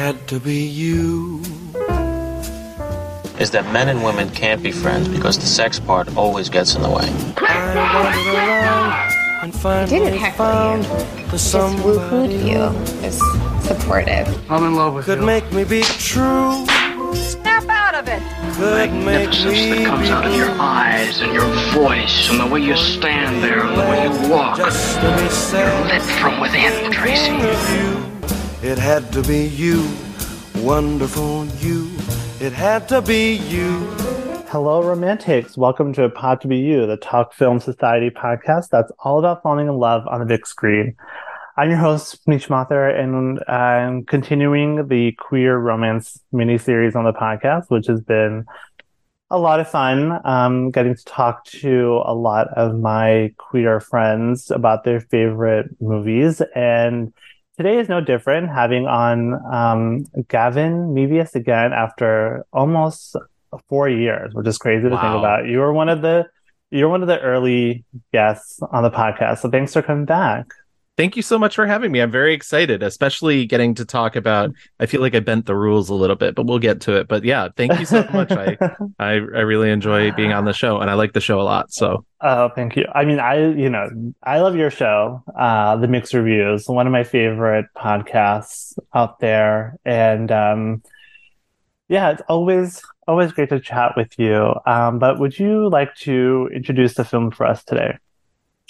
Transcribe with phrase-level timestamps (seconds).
[0.00, 1.42] had to be you.
[3.38, 6.80] Is that men and women can't be friends because the sex part always gets in
[6.80, 7.08] the way.
[7.36, 11.26] I wandered around and finally didn't heckle found you.
[11.26, 12.62] the Just woohooed you.
[13.06, 13.20] Is
[13.68, 14.26] supportive.
[14.50, 15.26] I'm in love with could you.
[15.26, 16.64] make me be true.
[17.14, 18.22] Snap out of it.
[18.54, 22.46] Could make Magnificence me that comes out of your eyes and your voice and the
[22.46, 24.56] way you stand there and the way you walk.
[24.56, 25.92] Just to be sad.
[25.92, 28.19] Lit from within, Tracy.
[28.62, 29.90] It had to be you,
[30.56, 31.90] wonderful you.
[32.40, 33.78] It had to be you.
[34.48, 35.56] Hello, romantics.
[35.56, 39.68] Welcome to Pod to Be You, the Talk Film Society podcast that's all about falling
[39.68, 40.94] in love on the big screen.
[41.56, 47.70] I'm your host, Manish Mathur, and I'm continuing the queer romance miniseries on the podcast,
[47.70, 48.44] which has been
[49.30, 50.20] a lot of fun.
[50.26, 56.42] Um, getting to talk to a lot of my queer friends about their favorite movies.
[56.54, 57.14] And
[57.60, 63.16] today is no different, having on um, Gavin Mevius again after almost
[63.68, 65.46] four years, which is crazy to think about.
[65.46, 66.24] You were one of the
[66.70, 70.46] you're one of the early guests on the podcast, so thanks for coming back.
[71.00, 72.00] Thank you so much for having me.
[72.00, 74.52] I'm very excited, especially getting to talk about.
[74.80, 77.08] I feel like I bent the rules a little bit, but we'll get to it.
[77.08, 78.30] But yeah, thank you so much.
[78.30, 78.58] I,
[78.98, 81.72] I I really enjoy being on the show, and I like the show a lot.
[81.72, 82.84] So Oh, thank you.
[82.94, 83.88] I mean, I, you know,
[84.22, 89.78] I love your show, uh, The Mixed Reviews, one of my favorite podcasts out there.
[89.86, 90.82] And, um,
[91.88, 94.52] yeah, it's always, always great to chat with you.
[94.66, 97.96] Um, but would you like to introduce the film for us today?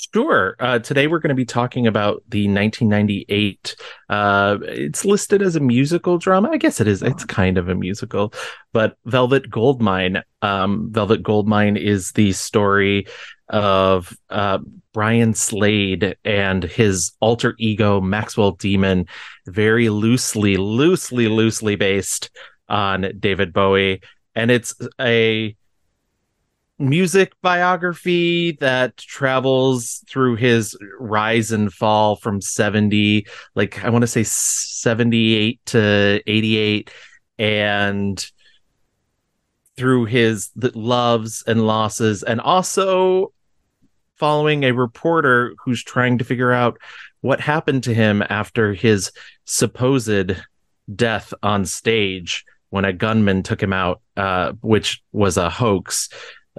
[0.00, 0.56] Sure.
[0.58, 3.76] Uh, today we're going to be talking about the 1998.
[4.08, 6.48] Uh, it's listed as a musical drama.
[6.50, 7.02] I guess it is.
[7.02, 8.32] It's kind of a musical,
[8.72, 10.22] but Velvet Goldmine.
[10.40, 13.08] Um, Velvet Goldmine is the story
[13.50, 14.60] of uh,
[14.94, 19.06] Brian Slade and his alter ego Maxwell Demon,
[19.46, 22.30] very loosely, loosely, loosely based
[22.70, 24.00] on David Bowie,
[24.34, 25.54] and it's a
[26.80, 34.06] music biography that travels through his rise and fall from 70 like i want to
[34.06, 36.90] say 78 to 88
[37.38, 38.30] and
[39.76, 43.30] through his loves and losses and also
[44.16, 46.78] following a reporter who's trying to figure out
[47.20, 49.12] what happened to him after his
[49.44, 50.34] supposed
[50.94, 56.08] death on stage when a gunman took him out uh, which was a hoax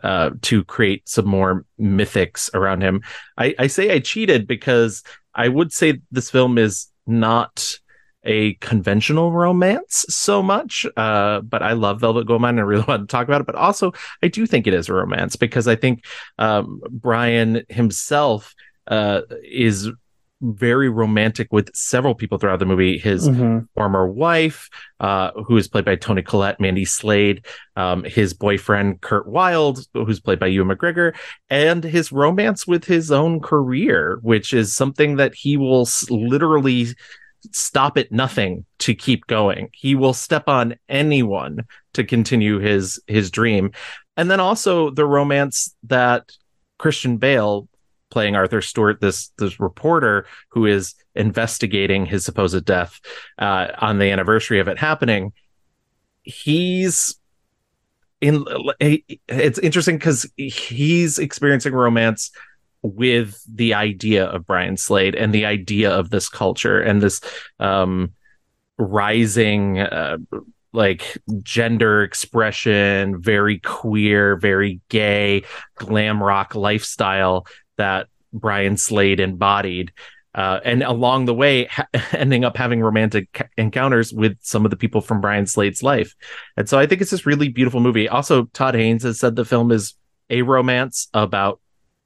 [0.03, 3.02] uh, to create some more mythics around him.
[3.38, 5.03] I, I say I cheated because
[5.34, 7.78] I would say this film is not
[8.24, 13.07] a conventional romance so much, uh, but I love Velvet Goldmine and I really want
[13.07, 13.47] to talk about it.
[13.47, 16.06] But also, I do think it is a romance because I think
[16.38, 18.53] um, Brian himself
[18.88, 19.90] uh, is
[20.41, 22.97] very romantic with several people throughout the movie.
[22.97, 23.68] His Mhm.
[23.75, 24.69] former wife,
[25.00, 30.19] uh, who is played by Toni Collette, Mandy Slade, um, his boyfriend Kurt Wilde, who's
[30.19, 31.13] played by Ewan McGregor,
[31.50, 36.88] and his romance with his own career, which is something that he will literally
[37.52, 39.69] stop at nothing to keep going.
[39.73, 43.72] He will step on anyone to continue his his dream,
[44.18, 46.31] and then also the romance that
[46.78, 47.68] Christian Bale
[48.11, 52.99] playing Arthur Stewart, this this reporter who is investigating his supposed death
[53.39, 55.33] uh, on the anniversary of it happening.
[56.23, 57.16] He's
[58.19, 58.45] in.
[58.79, 62.31] It's interesting because he's experiencing romance
[62.83, 67.22] with the idea of Brian Slade and the idea of this culture and this
[67.59, 68.13] um,
[68.78, 69.79] rising.
[69.79, 70.17] Uh,
[70.73, 75.43] like gender expression, very queer, very gay,
[75.75, 77.45] glam rock lifestyle
[77.81, 79.91] that Brian Slade embodied.
[80.33, 84.71] Uh, and along the way, ha- ending up having romantic ca- encounters with some of
[84.71, 86.15] the people from Brian Slade's life.
[86.55, 88.07] And so I think it's this really beautiful movie.
[88.07, 89.95] Also, Todd Haynes has said the film is
[90.29, 91.59] a romance about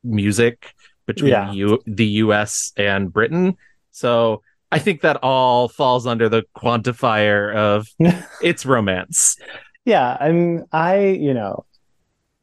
[0.04, 0.74] music
[1.06, 1.52] between Yeah.
[1.52, 3.58] you, the US and Britain.
[3.92, 7.88] So I think that all falls under the quantifier of
[8.42, 9.38] it's romance.
[9.86, 11.66] Yeah, I'm I, you know,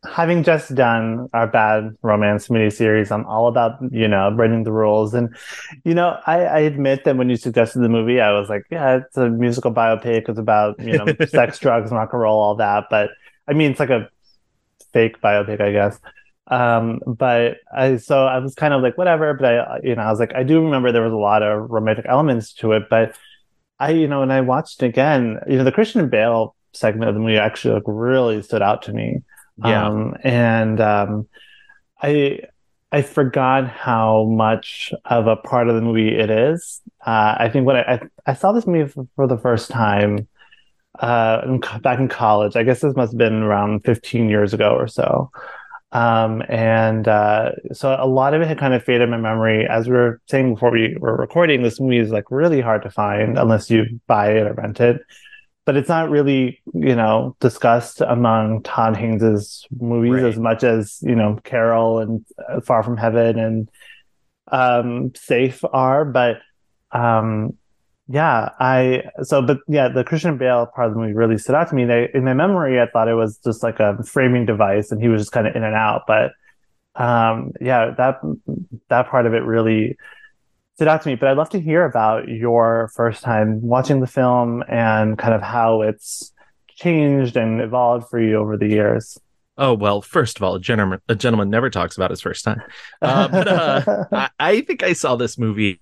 [0.04, 5.14] having just done our bad romance miniseries, I'm all about, you know, breaking the rules.
[5.14, 5.34] And,
[5.84, 8.96] you know, I, I admit that when you suggested the movie, I was like, yeah,
[8.96, 12.86] it's a musical biopic, it's about, you know, sex, drugs, rock and roll, all that.
[12.90, 13.10] But
[13.46, 14.08] I mean it's like a
[14.92, 15.98] fake biopic, I guess.
[16.48, 20.10] Um, but I so I was kind of like, whatever, but I you know, I
[20.10, 23.14] was like, I do remember there was a lot of romantic elements to it, but
[23.78, 27.14] I, you know, when I watched it again, you know, the Christian Bale segment of
[27.14, 29.22] the movie actually like really stood out to me.
[29.64, 29.86] Yeah.
[29.86, 31.28] Um, and um,
[32.00, 32.40] I,
[32.90, 36.80] I forgot how much of a part of the movie it is.
[37.04, 40.28] Uh, I think when I, I, I saw this movie for, for the first time
[40.98, 44.86] uh, back in college, I guess this must have been around 15 years ago or
[44.86, 45.30] so.
[45.92, 49.66] Um, and uh, so a lot of it had kind of faded my memory.
[49.66, 52.90] As we were saying before we were recording, this movie is like really hard to
[52.90, 55.02] find unless you buy it or rent it.
[55.64, 60.24] But it's not really, you know, discussed among Todd Haynes's movies Right.
[60.24, 63.68] as much as you know Carol and uh, Far from Heaven and
[64.50, 66.04] um, Safe are.
[66.04, 66.38] But
[66.90, 67.56] um,
[68.08, 71.68] yeah, I so but yeah, the Christian Bale part of the movie really stood out
[71.68, 71.84] to me.
[71.84, 75.08] They, in my memory, I thought it was just like a framing device, and he
[75.08, 76.02] was just kind of in and out.
[76.08, 76.32] But
[76.96, 78.20] um, yeah, that
[78.88, 79.96] that part of it really
[80.82, 81.14] stood out to me.
[81.14, 85.40] But I'd love to hear about your first time watching the film and kind of
[85.40, 86.32] how it's
[86.68, 89.16] changed and evolved for you over the years.
[89.56, 92.62] Oh well, first of all, a gentleman a gentleman never talks about his first time.
[93.00, 95.80] Uh, but uh, I, I think I saw this movie.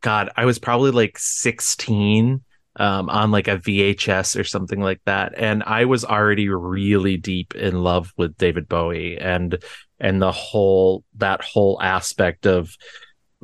[0.00, 2.42] God, I was probably like 16
[2.76, 7.54] um, on like a VHS or something like that, and I was already really deep
[7.54, 9.62] in love with David Bowie and
[10.00, 12.74] and the whole that whole aspect of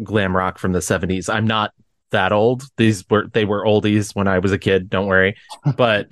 [0.02, 1.32] glam rock from the 70s.
[1.32, 1.73] I'm not
[2.11, 2.64] that old.
[2.76, 4.91] These were they were oldies when I was a kid.
[4.91, 5.37] Don't worry,
[5.76, 6.11] but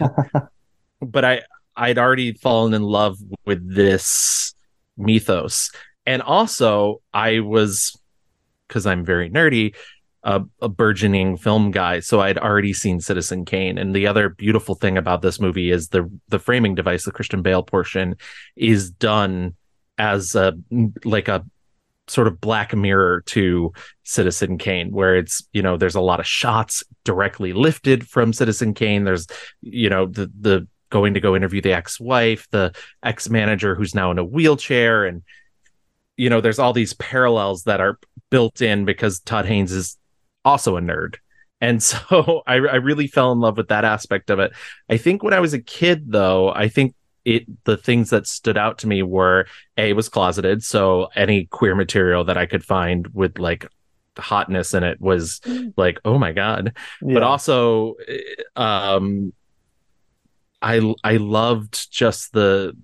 [1.01, 1.43] but I
[1.77, 4.55] I'd already fallen in love with this
[4.97, 5.71] mythos.
[6.05, 7.97] And also, I was,
[8.67, 9.75] because I'm very nerdy,
[10.25, 12.01] a, a burgeoning film guy.
[12.01, 13.79] So I'd already seen Citizen Kane.
[13.79, 17.43] And the other beautiful thing about this movie is the the framing device, the Christian
[17.43, 18.17] Bale portion,
[18.57, 19.55] is done
[19.97, 20.55] as a
[21.05, 21.45] like a
[22.11, 23.73] sort of black mirror to
[24.05, 28.75] Citizen Kane, where it's, you know, there's a lot of shots directly lifted from Citizen
[28.75, 29.05] Kane.
[29.05, 29.27] There's,
[29.61, 32.73] you know, the the going to go interview the ex-wife, the
[33.03, 35.23] ex-manager who's now in a wheelchair, and
[36.17, 37.99] you know, there's all these parallels that are
[38.31, 39.97] built in because Todd Haynes is
[40.45, 41.17] also a nerd.
[41.61, 44.53] And so I, I really fell in love with that aspect of it.
[44.89, 46.95] I think when I was a kid, though, I think
[47.25, 51.47] it the things that stood out to me were a it was closeted, so any
[51.47, 53.67] queer material that I could find with like
[54.17, 55.41] hotness in it was
[55.77, 56.77] like, oh my god.
[57.01, 57.95] But also
[58.57, 58.61] uh,
[58.97, 59.33] um
[60.61, 62.77] i i loved just the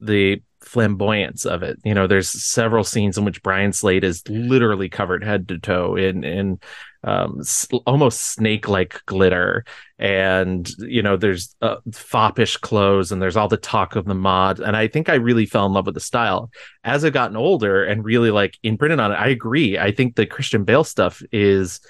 [0.00, 1.78] the flamboyance of it.
[1.84, 5.96] You know there's several scenes in which brian slade is literally covered head to toe
[5.96, 6.60] in in
[7.02, 7.42] um
[7.86, 9.64] almost snake like glitter.
[9.98, 14.60] And you know there's uh, foppish clothes and there's all the talk of the mod.
[14.60, 16.50] And i think i really fell in love with the style.
[16.82, 19.78] As i've gotten older and really like imprinted on it i agree.
[19.78, 21.80] I think the christian bale stuff is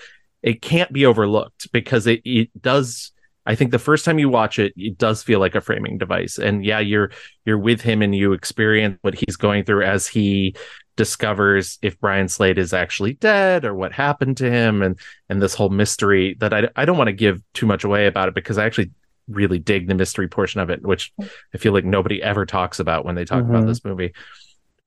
[0.42, 3.12] it can't be overlooked because it, it does
[3.46, 6.38] i think the first time you watch it it does feel like a framing device
[6.38, 7.10] and yeah you're
[7.44, 10.54] you're with him and you experience what he's going through as he
[10.96, 14.98] discovers if brian slade is actually dead or what happened to him and
[15.28, 18.28] and this whole mystery that i, I don't want to give too much away about
[18.28, 18.90] it because i actually
[19.28, 21.12] really dig the mystery portion of it which
[21.54, 23.66] i feel like nobody ever talks about when they talk about Mhm.
[23.68, 24.12] this movie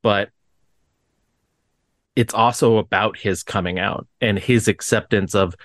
[0.04, 0.30] but
[2.16, 5.56] it's also about his coming out and his acceptance of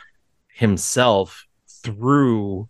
[0.53, 1.47] himself
[1.83, 2.69] through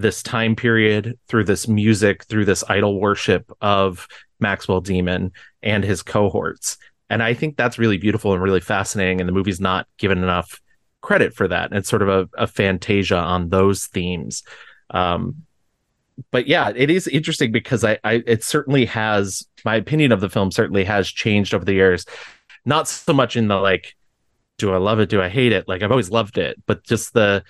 [0.00, 4.06] this time period, through this music, through this idol worship of
[4.40, 5.32] Maxwell Demon
[5.62, 6.78] and his cohorts.
[7.08, 9.20] And I think that's really beautiful and really fascinating.
[9.20, 10.60] And the movie's not given enough
[11.00, 11.70] credit for that.
[11.70, 14.42] And it's sort of a, a fantasia on those themes.
[14.90, 15.42] Um,
[16.30, 20.28] but yeah, it is interesting because I, I, it certainly has my opinion of the
[20.28, 22.06] film certainly has changed over the years.
[22.64, 23.94] Not so much in the like,
[24.58, 25.08] do I love it?
[25.08, 25.66] Do I hate it?
[25.66, 27.42] Like I've always loved it, but just the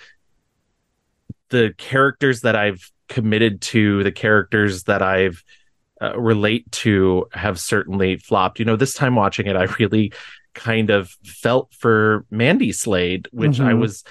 [1.50, 5.42] the characters that I've committed to, the characters that I've
[6.00, 8.58] uh, relate to have certainly flopped.
[8.58, 10.12] You know, this time watching it, I really
[10.54, 13.80] kind of felt for Mandy Slade, which I Mhm.
[13.80, 14.02] was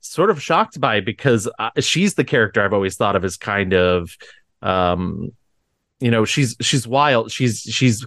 [0.00, 3.72] sort of shocked by because uh, she's the character I've always thought of as kind
[3.74, 4.16] of,
[4.62, 5.30] um,
[6.00, 7.30] you know, she's she's wild.
[7.30, 8.04] She's she's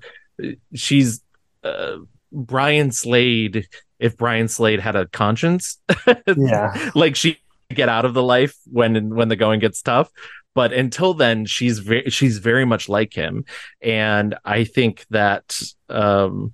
[0.76, 1.22] she's
[1.64, 1.98] uh,
[2.32, 3.68] Brian Slade.
[4.00, 5.78] If Brian Slade had a conscience,
[6.38, 6.92] Yeah.
[6.96, 7.38] like she
[7.76, 10.10] get out of the life when when the going gets tough.
[10.56, 13.46] But until then she's very she's very much like him.
[13.82, 16.54] And i think that um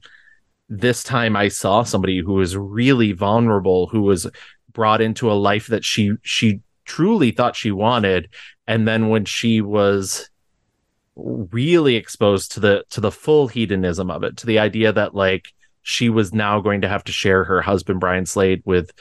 [0.67, 4.27] this time i saw somebody who was really vulnerable who was
[4.71, 8.29] brought into a life that she she truly thought she wanted.
[8.67, 10.29] And then when she was
[11.15, 15.47] really exposed to the to the full hedonism of it to the idea that like
[15.81, 18.91] she was now going to have to share her husband Brian Slade with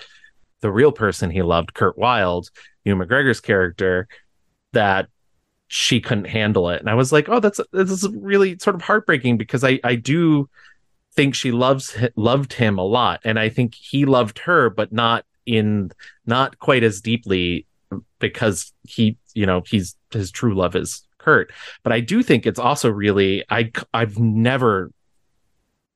[0.64, 2.48] the real person he loved, Kurt Wilde,
[2.84, 4.08] Ewan McGregor's character,
[4.72, 5.08] that
[5.68, 6.80] she couldn't handle it.
[6.80, 9.96] And I was like, oh, that's this is really sort of heartbreaking because I I
[9.96, 10.48] do
[11.14, 15.24] think she loves loved him a lot and i think he loved her but not
[15.46, 15.90] in
[16.26, 17.66] not quite as deeply
[18.18, 21.52] because he you know he's his true love is kurt
[21.82, 24.90] but i do think it's also really i i've never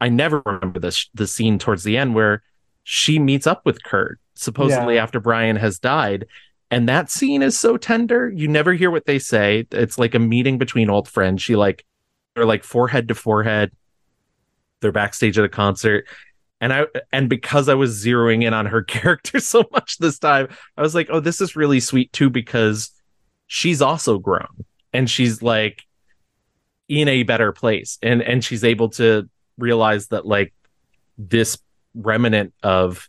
[0.00, 2.42] i never remember this the scene towards the end where
[2.90, 5.02] she meets up with kurt supposedly Yeah.
[5.02, 6.24] after brian has died.
[6.70, 8.30] And that scene is so tender.
[8.34, 9.66] You never hear what they say.
[9.72, 11.42] It's like a meeting between old friends.
[11.42, 11.84] She like
[12.34, 13.72] they're like forehead to forehead.
[14.80, 16.06] They're backstage at a concert.
[16.62, 20.48] And i and because i was zeroing in on her character so much this time
[20.78, 22.90] i was like oh this is really sweet too because
[23.46, 24.64] she's also grown.
[24.94, 25.82] And she's like
[26.88, 27.98] in a better place.
[28.02, 29.28] And and she's able to
[29.58, 30.54] realize that like
[31.18, 31.58] this
[31.94, 33.08] remnant of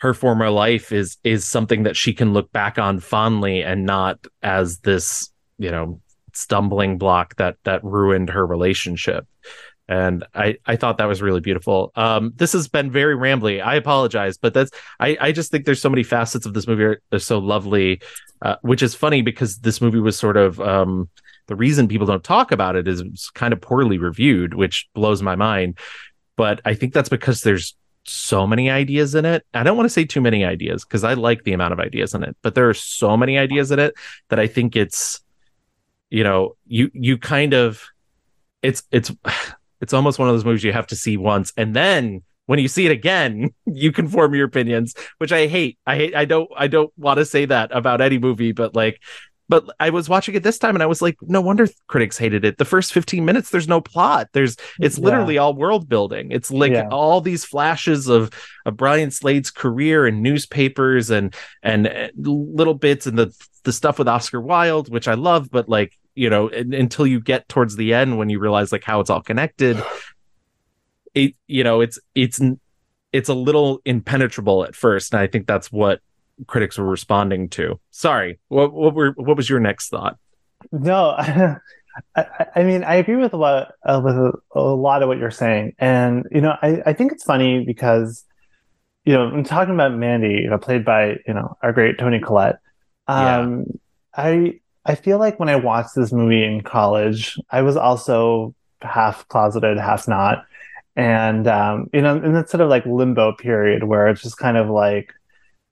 [0.00, 4.18] her former life is is something that she can look back on fondly and not
[4.42, 6.00] as this you know
[6.32, 9.26] stumbling block that that ruined her relationship.
[9.88, 11.92] And i i thought that was really beautiful.
[11.96, 13.62] Um this has been very rambly.
[13.64, 14.70] I apologize but that's
[15.00, 18.00] i i just think there's so many facets of this movie are so lovely
[18.40, 21.08] uh, which is funny because this movie was sort of um
[21.48, 25.22] the reason people don't talk about it is it's kind of poorly reviewed which blows
[25.22, 25.78] my mind
[26.38, 27.76] but i think that's because there's
[28.08, 29.44] so many ideas in it.
[29.54, 32.14] I don't want to say too many ideas because I like the amount of ideas
[32.14, 33.94] in it, but there are so many ideas in it
[34.30, 35.20] that I think it's
[36.10, 37.82] you know, you you kind of
[38.62, 39.12] it's it's
[39.80, 42.66] it's almost one of those movies you have to see once and then when you
[42.66, 45.78] see it again, you can form your opinions, which I hate.
[45.86, 49.02] I hate I don't I don't want to say that about any movie, but like
[49.48, 52.44] but I was watching it this time and I was like, no wonder critics hated
[52.44, 52.58] it.
[52.58, 54.28] The first 15 minutes, there's no plot.
[54.32, 55.04] There's it's Yeah.
[55.04, 56.30] literally all world building.
[56.32, 56.88] It's like Yeah.
[56.90, 58.30] all these flashes of
[58.66, 63.32] of Brian Slade's career and newspapers and and uh, little bits and the
[63.64, 67.20] the stuff with Oscar Wilde, which I love, but like, you know, un- until you
[67.20, 69.82] get towards the end when you realize like how it's all connected,
[71.14, 72.40] it you know, it's it's
[73.12, 76.00] it's a little impenetrable at first, and I think that's what
[76.46, 77.80] critics were responding to.
[77.90, 80.16] Sorry, what what were what was your next thought?
[80.72, 81.56] No, I,
[82.54, 85.74] I- mean, I agree with what uh, with a, a lot of what you're saying,
[85.78, 88.24] and you know, I, I think it's funny because
[89.04, 92.20] you know, I'm talking about Mandy, you know, played by you know our great Toni
[92.20, 92.58] Collette.
[93.06, 93.64] Um,
[94.14, 99.26] I I feel like when I watched this movie in college, I was also half
[99.28, 100.44] closeted, half not,
[100.94, 104.56] and um, you know, in that sort of like limbo period where it's just kind
[104.56, 105.14] of like,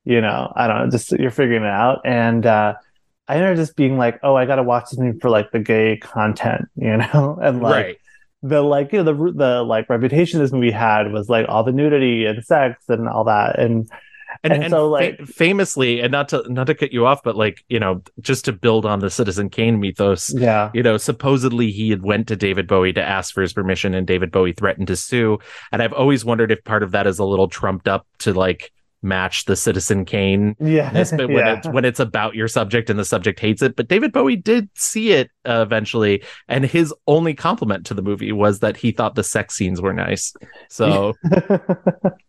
[0.07, 2.75] you know, I don't know, just you're figuring it out, and uh,
[3.29, 5.51] I ended up just being like, oh, I got to watch this movie for like
[5.51, 7.97] the gay content, you know, and like right.
[8.43, 11.73] the like you know the the like reputation this movie had was like all the
[11.73, 13.91] nudity and sex and all that, and
[14.43, 17.23] And, and and so, fa- like- famously, and not to not to cut you off,
[17.23, 20.99] but like you know, just to build on the Citizen Kane mythos, yeah, you know,
[20.99, 24.53] supposedly he had went to David Bowie to ask for his permission, and David Bowie
[24.53, 25.39] threatened to sue.
[25.73, 28.73] And I've always wondered if part of that is a little trumped up to like
[29.03, 31.57] match the Citizen Kane yeah, but when yeah.
[31.57, 34.69] it's when it's about your subject and the subject hates it but david bowie did
[34.75, 39.15] see it uh, eventually and his only compliment to the movie was that he thought
[39.15, 40.35] the sex scenes were nice
[40.69, 41.15] so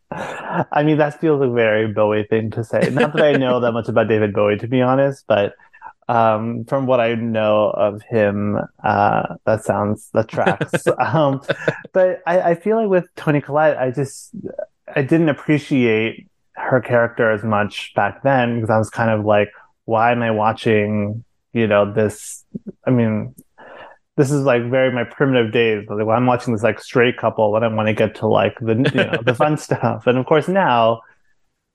[0.09, 2.89] I mean, that feels a very Bowie thing to say.
[2.91, 5.53] Not that I know that much about David Bowie, to be honest, but
[6.09, 10.87] um, from what I know of him, uh, that sounds that tracks.
[10.99, 11.41] um,
[11.91, 14.31] but I, I feel like with Toni Collette, I just
[14.95, 19.49] I didn't appreciate her character as much back then because I was kind of like,
[19.85, 21.23] why am I watching?
[21.53, 22.43] You know, this.
[22.85, 23.33] I mean,
[24.17, 25.85] this is like very my primitive days.
[25.87, 28.57] Like when I'm watching this like straight couple, when I want to get to like
[28.59, 31.01] the you know the fun stuff, and of course now,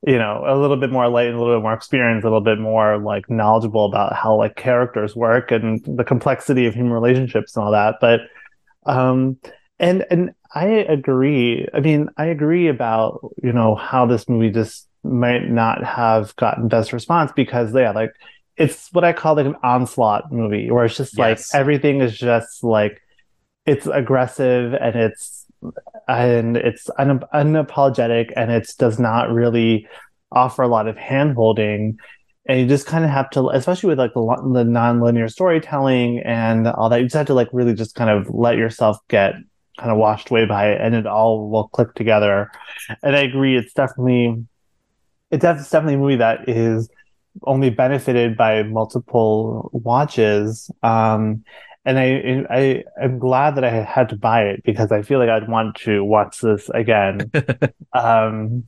[0.07, 2.59] you know, a little bit more light, a little bit more experience, a little bit
[2.59, 7.65] more like knowledgeable about how like characters work and the complexity of human relationships and
[7.65, 7.97] all that.
[8.01, 8.21] But
[8.85, 9.39] um,
[9.79, 11.67] and and I agree.
[11.73, 16.69] I mean, I agree about you know how this movie just might not have gotten
[16.69, 18.13] best response because yeah, like
[18.57, 21.55] it's what I call like an onslaught movie where it's just like Yes.
[21.55, 23.01] everything is just like
[23.67, 25.47] it's aggressive and it's
[26.09, 29.89] and it's un- unapologetic and it does not really
[30.33, 31.99] offer a lot of hand holding
[32.49, 36.67] and you just kind of have to especially with like the, the non-linear storytelling and
[36.69, 39.35] all that you just have to like really just kind of let yourself get
[39.79, 42.51] kind of washed away by it and it all will click together
[43.03, 44.45] and i agree it's definitely
[45.31, 46.91] it's definitely a movie that is
[47.45, 51.43] only benefited by multiple watches um
[51.85, 55.29] and I, I I'm glad that I had to buy it because I feel like
[55.29, 57.31] I'd want to watch this again.
[57.93, 58.65] um,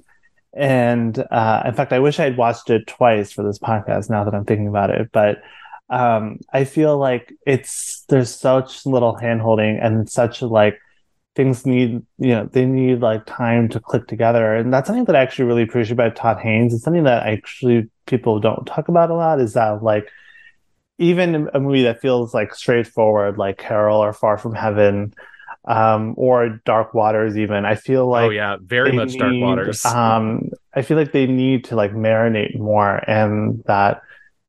[0.52, 4.11] and uh, in fact, I wish I'd watched it twice for this podcast.
[4.11, 5.42] Now that I'm thinking about it, but
[5.90, 10.78] um, I feel like it's there's such little handholding and such like
[11.35, 14.55] things need you know they need like time to click together.
[14.55, 16.73] And that's something that i actually really appreciate about todd haynes.
[16.75, 20.09] It's something that actually people don't talk about a lot is that like
[20.99, 25.12] even a movie that feels like straightforward like carol or far from heaven
[25.67, 28.57] um, or dark waters even i feel like oh yeah.
[28.61, 29.85] Very much dark waters.
[29.85, 34.03] um i feel like they need to like marinate more and that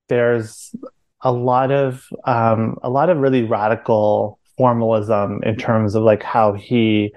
[0.10, 0.76] there's
[1.22, 6.54] a lot of um a lot of really radical formalism in terms of like how
[6.54, 7.14] he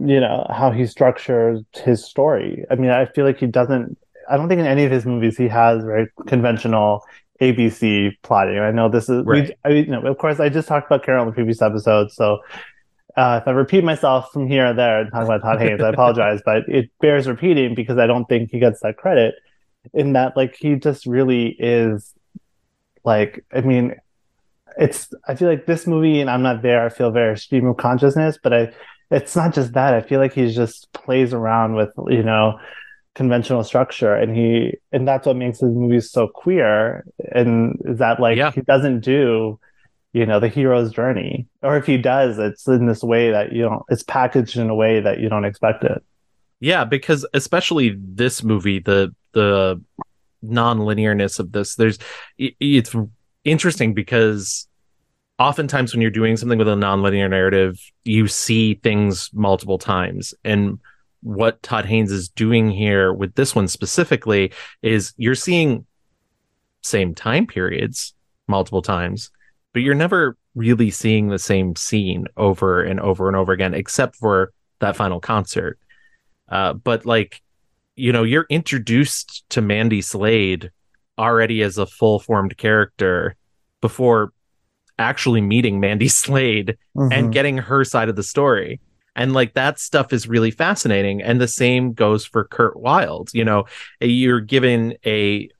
[0.00, 3.96] you know how he structures his story i mean i feel like he doesn't
[4.30, 7.04] i don't think in any of his movies he has very conventional
[7.40, 9.48] abc plotting i know this is Right.
[9.64, 12.12] we, I, you know of course i just talked about carol in the previous episode
[12.12, 12.38] so
[13.16, 15.88] uh, if I repeat myself from here and there and talk about Todd Haynes, I
[15.88, 19.34] apologize, but it bears repeating because I don't think he gets that credit.
[19.92, 22.14] In that, like, he just really is,
[23.04, 23.96] like, I mean,
[24.76, 25.08] it's.
[25.26, 26.84] I feel like this movie, and I'm not there.
[26.84, 28.72] I feel very stream of consciousness, but I.
[29.10, 29.94] It's not just that.
[29.94, 32.58] I feel like he just plays around with you know
[33.14, 37.04] conventional structure, and he and that's what makes his movies so queer.
[37.32, 38.50] And is that like Yeah.
[38.52, 39.58] he doesn't do
[40.14, 43.60] you know the hero's journey or if he does it's in this way that you
[43.60, 46.02] don't it's packaged in a way that you don't expect it
[46.60, 49.78] Yeah, because especially this movie, the the
[50.40, 51.98] non-linearness of this, there's
[52.38, 52.94] it, it's
[53.44, 54.68] interesting because
[55.38, 60.34] oftentimes when you're doing something with a non-linear narrative, you see things multiple times.
[60.44, 60.78] And
[61.22, 64.52] what Todd Haynes is doing here with this one specifically
[64.82, 65.86] is you're seeing
[66.82, 68.14] same time periods
[68.46, 69.30] multiple times,
[69.72, 74.16] but you're never really seeing the same scene over and over and over again, except
[74.16, 75.78] for that final concert.
[76.48, 77.42] Uh, but like,
[77.94, 80.70] you know, you're introduced to Mandy Slade
[81.18, 83.36] already as a full formed character
[83.80, 84.32] before
[84.98, 87.30] actually meeting Mandy Slade and mm-hmm.
[87.30, 88.80] getting her side of the story.
[89.16, 91.22] And like that stuff is really fascinating.
[91.22, 93.30] And the same goes for Kurt Wilde.
[93.34, 93.64] You know,
[94.00, 95.50] you're given a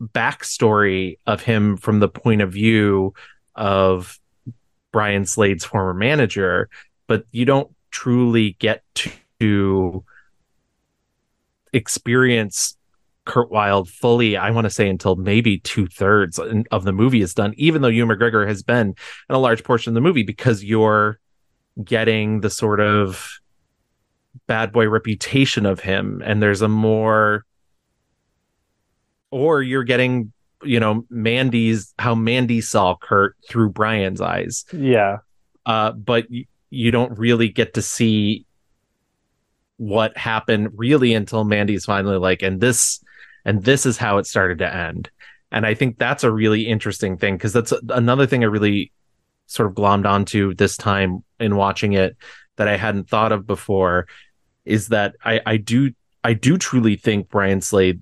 [0.00, 3.14] backstory of him from the point of view
[3.54, 4.18] of
[4.92, 6.68] Brian Slade's former manager,
[7.06, 8.82] but you don't truly get
[9.40, 10.04] to
[11.72, 12.76] experience
[13.24, 16.38] Kurt Wilde fully, I want to say until maybe two thirds
[16.70, 19.90] of the movie is done, even though Ewan McGregor has been in a large portion
[19.90, 21.18] of the movie because you're
[21.84, 23.30] getting the sort of
[24.46, 27.44] bad boy reputation of him and there's a more
[29.30, 34.64] or you're getting you know mandy's how mandy saw kurt through brian's eyes.
[34.72, 35.18] Yeah.
[35.66, 38.46] Uh but y- you don't really get to see
[39.78, 43.00] what happened really until mandy's finally like and this
[43.44, 45.10] and this is how it started to end.
[45.52, 48.92] And i think that's a really interesting thing because that's another thing i really
[49.46, 52.16] sort of glommed onto this time in watching it
[52.54, 54.06] that i hadn't thought of before
[54.64, 55.90] is that i i do
[56.22, 58.00] i do truly think brian slade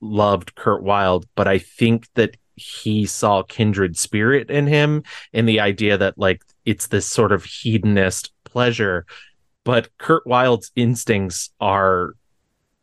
[0.00, 5.02] loved kurt wilde but i think that he saw kindred spirit in him
[5.32, 9.06] in the idea that like it's this sort of hedonist pleasure.
[9.64, 12.14] But kurt wilde's instincts are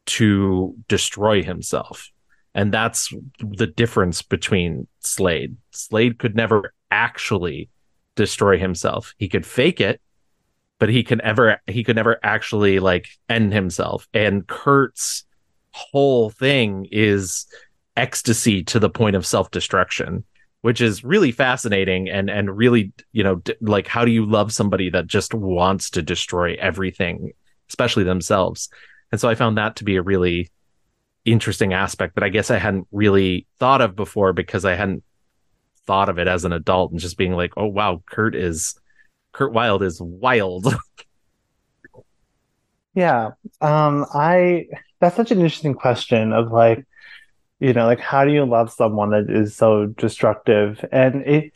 [0.08, 2.10] to destroy himself.
[2.56, 5.58] And that's the difference between slade.
[5.72, 7.70] Slade could never actually
[8.16, 9.14] destroy himself.
[9.18, 10.02] He could fake it
[10.80, 14.08] but he can ever he could never actually like end himself.
[14.14, 15.26] And kurt's
[15.72, 17.46] whole thing is
[17.96, 20.24] ecstasy to the point of self-destruction
[20.62, 24.52] which is really fascinating and and really you know d- like how do you love
[24.52, 27.32] somebody that just wants to destroy everything
[27.70, 28.70] especially themselves
[29.12, 30.50] and so i found that to be a really
[31.26, 35.04] interesting aspect that i guess i hadn't really thought of before because i hadn't
[35.86, 38.80] thought of it as an adult and just being like oh wow kurt is
[39.32, 40.74] kurt wilde is wild.
[42.94, 44.66] Yeah um i
[45.00, 46.84] that's such an interesting question of like
[47.60, 50.84] you know like how do you love someone that is so destructive?
[50.92, 51.54] And it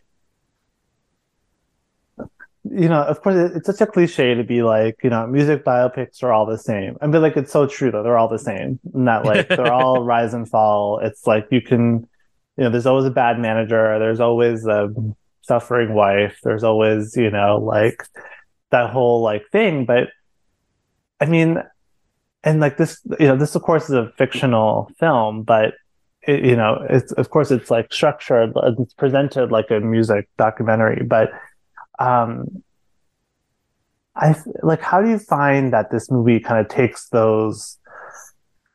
[2.64, 6.22] you know of course it's such a cliche to be like you know music biopics
[6.24, 6.98] are all the same.
[7.02, 8.04] I mean like it's so true though.
[8.04, 8.80] They're all the same.
[8.94, 11.00] Not like they're all rise and fall.
[11.00, 12.08] It's like you can
[12.58, 13.98] you know there's always a bad manager.
[14.00, 14.90] There's always a
[15.42, 16.40] suffering wife.
[16.44, 18.04] There's always you know like
[18.70, 19.86] that whole like thing.
[19.86, 20.10] But
[21.20, 21.62] i mean
[22.44, 25.76] and like this you know this of course is a fictional film but
[26.28, 31.04] it, you know it's of course it's like structured it's presented like a music documentary.
[31.04, 31.32] But
[32.02, 32.64] um
[34.16, 37.78] i like how do you find that this movie kind of takes those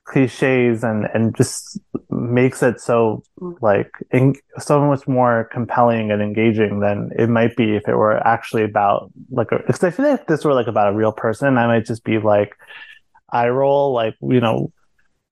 [0.07, 3.23] cliches and and just makes it so
[3.61, 8.17] like in, so much more compelling and engaging than it might be if it were
[8.27, 11.59] actually about like because I feel like if this were like about a real person,
[11.59, 12.55] I might just be like
[13.31, 14.73] eye roll, like you know,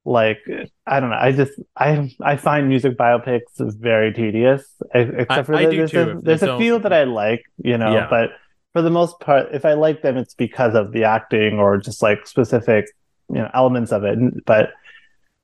[0.04, 0.38] like
[0.86, 1.16] I don't know.
[1.18, 4.64] I just I I find music biopics very tedious,
[4.94, 7.78] except for I the, do there's too, a, there's a few that I like, you
[7.78, 8.06] know, Yeah.
[8.10, 8.30] but
[8.72, 12.02] for the most part, if I like them, it's because of the acting or just
[12.02, 12.86] like specific
[13.30, 14.18] you know elements of it.
[14.44, 14.70] But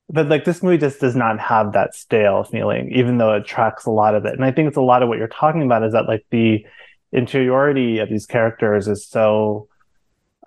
[0.09, 3.85] but like this movie just does not have that stale feeling, even though it tracks
[3.85, 4.33] a lot of it.
[4.33, 6.65] And I think it's a lot of what you're talking about is that like the
[7.13, 9.67] interiority of these characters is so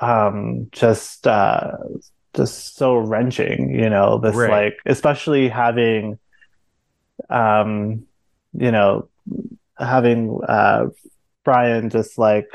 [0.00, 1.72] um just uh
[2.34, 4.50] just so wrenching, you know, this Right.
[4.50, 6.18] like especially having
[7.30, 8.04] um
[8.52, 9.08] you know
[9.78, 10.86] having uh
[11.44, 12.48] Brian just like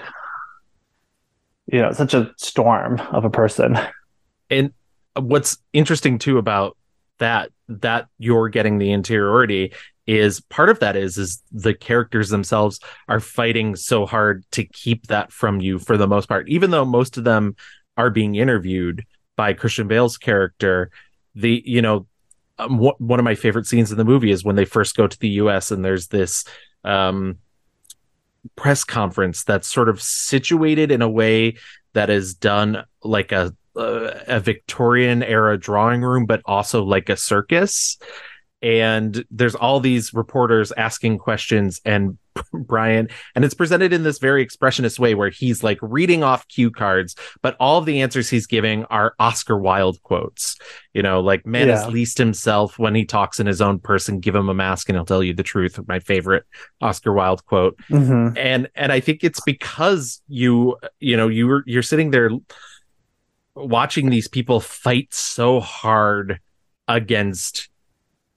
[1.71, 3.77] you know such a storm of a person.
[4.49, 4.71] and
[5.15, 6.77] what's interesting too about
[7.19, 9.73] that that you're getting the interiority
[10.07, 15.07] is part of that is is the characters themselves are fighting so hard to keep
[15.07, 17.55] that from you for the most part even though most of them
[17.97, 19.05] are being interviewed
[19.39, 20.91] by Christian Bale's character
[21.33, 22.05] the you know
[22.57, 25.07] um, wh- one of my favorite scenes in the movie is when they first go
[25.07, 26.43] to the US and there's this
[26.83, 27.37] um
[28.57, 31.55] press conference that's sort of situated in a way
[31.93, 37.15] that is done like a uh, a Victorian era drawing room, but also like a
[37.15, 37.97] circus.
[38.61, 42.17] And there's all these reporters asking questions, and
[42.53, 46.69] Brian, and it's presented in this very expressionist way where he's like reading off cue
[46.69, 50.57] cards, but all of the answers he's giving are Oscar Wilde quotes.
[50.93, 51.81] You know, like man Yeah.
[51.87, 54.19] is least himself when he talks in his own person.
[54.19, 55.79] Give him a mask, and he'll tell you the truth.
[55.87, 56.43] My favorite
[56.81, 58.37] Oscar Wilde quote Mhm.
[58.37, 62.29] and and I think it's because you you know you were you're sitting there
[63.55, 66.39] watching these people fight so hard
[66.87, 67.69] against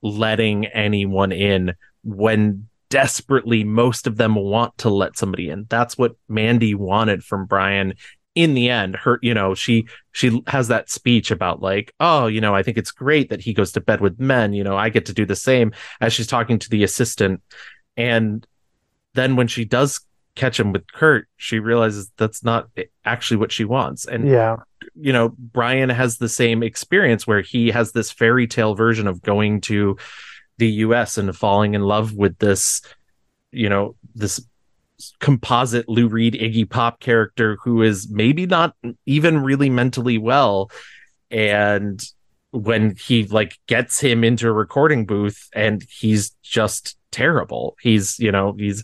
[0.03, 5.65] letting anyone in when desperately most of them want to let somebody in.
[5.69, 7.95] That's what mandy wanted from brian
[8.35, 8.95] in the end.
[8.95, 12.77] Her you know she she has that speech about like oh you know i think
[12.77, 14.53] it's great that he goes to bed with men.
[14.53, 17.41] You know i get to do the same as she's talking to the assistant.
[17.97, 18.45] And
[19.13, 19.99] then when she does
[20.35, 22.69] catch him with Kurt, she realizes that's not
[23.05, 24.05] actually what she wants.
[24.05, 24.57] And Yeah.
[24.95, 29.21] you know, Brian has the same experience where he has this fairy tale version of
[29.21, 29.97] going to
[30.57, 32.81] the US and falling in love with this,
[33.51, 34.45] you know, this
[35.19, 40.69] composite Lou Reed Iggy Pop character who is maybe not even really mentally well.
[41.31, 42.03] And
[42.51, 47.75] when he like gets him into a recording booth and he's just terrible.
[47.81, 48.83] He's, you know, he's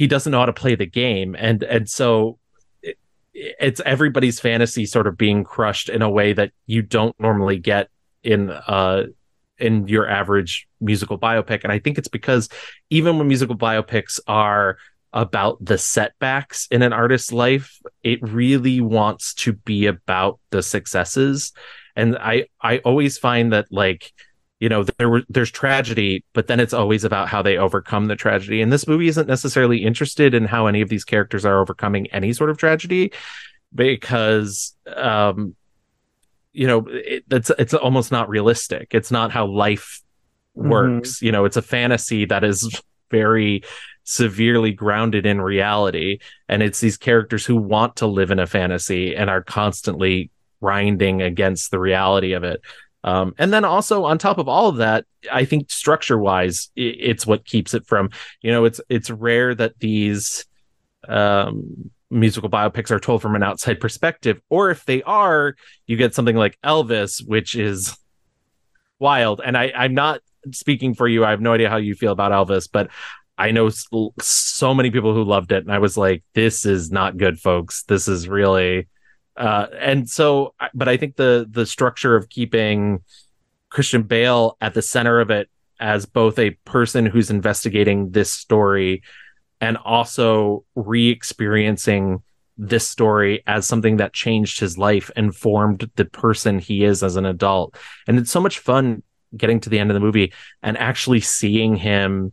[0.00, 1.36] he doesn't know how to play the game.
[1.38, 2.38] And and so
[2.82, 2.96] it,
[3.34, 7.90] it's everybody's fantasy sort of being crushed in a way that you don't normally get
[8.22, 9.04] in uh
[9.58, 11.64] in your average musical biopic.
[11.64, 12.48] And i think it's because
[12.88, 14.78] even when musical biopics are
[15.12, 21.52] about the setbacks in an artist's life it really wants to be about the successes.
[21.94, 24.14] And i i always find that like
[24.60, 28.16] you know there were there's tragedy but then it's always about how they overcome the
[28.16, 28.60] tragedy.
[28.60, 32.32] And this movie isn't necessarily interested in how any of these characters are overcoming any
[32.32, 33.12] sort of tragedy
[33.74, 35.56] because um
[36.52, 38.88] you know it, it's it's almost not realistic.
[38.92, 40.02] It's not how life
[40.54, 41.22] works.
[41.22, 43.62] You know it's a fantasy that is very
[44.04, 46.18] severely grounded in reality.
[46.48, 51.22] And it's these characters who want to live in a fantasy and are constantly grinding
[51.22, 52.60] against the reality of it
[53.02, 57.26] um, and then also on top of all of that, I think structure wise, it's
[57.26, 58.10] what keeps it from,
[58.42, 60.44] you know, it's it's rare that these
[61.08, 66.14] um, musical biopics are told from an outside perspective, or if they are, you get
[66.14, 67.96] something like Elvis, which is
[68.98, 69.40] wild.
[69.44, 70.20] And I, I'm not
[70.52, 71.24] speaking for you.
[71.24, 72.90] I have no idea how you feel about Elvis, but
[73.38, 73.70] I know
[74.20, 77.84] so many people who loved it, and I was like, "This is not good, folks.
[77.84, 78.88] This is really."
[79.40, 83.02] Uh, and so, but I think the the structure of keeping
[83.70, 85.48] Christian Bale at the center of it
[85.80, 89.02] as both a person who's investigating this story
[89.62, 92.22] and also re-experiencing
[92.58, 97.16] this story as something that changed his life and formed the person he is as
[97.16, 97.74] an adult.
[98.06, 99.02] And it's so much fun
[99.34, 102.32] getting to the end of the movie and actually seeing him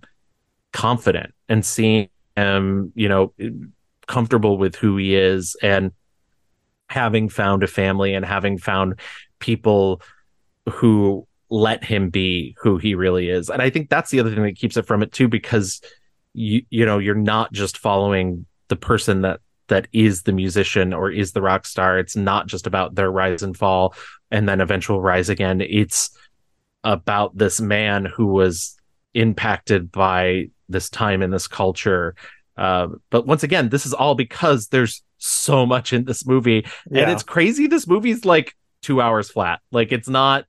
[0.74, 3.34] confident and seeing him, you know,
[4.08, 5.94] comfortable with who he is and
[6.90, 9.00] having found a family and having found
[9.40, 10.02] people
[10.70, 13.50] who let him be who he really is.
[13.50, 15.82] And I think that's the other thing that keeps it from it too, because
[16.34, 21.12] you you know, you're not just following the person that that is the musician or
[21.12, 22.00] is the rock star.
[22.00, 23.94] It's not just about their rise and fall
[24.32, 26.10] and then eventual rise again it's
[26.84, 28.78] about this man who was
[29.14, 32.16] impacted by this time in this culture
[32.58, 36.66] uh, but once again this is all because there's so much in this movie.
[36.92, 39.60] And it's crazy this movie's like two hours flat.
[39.72, 40.46] Like it's not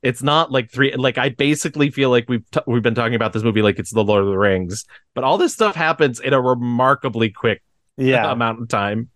[0.00, 3.32] it's not like three like i basically feel like we've t- we've been talking about
[3.32, 6.32] this movie like it's the lord of the rings but all this stuff happens in
[6.32, 7.60] a remarkably quick
[7.98, 8.30] yeah.
[8.32, 9.10] amount of time.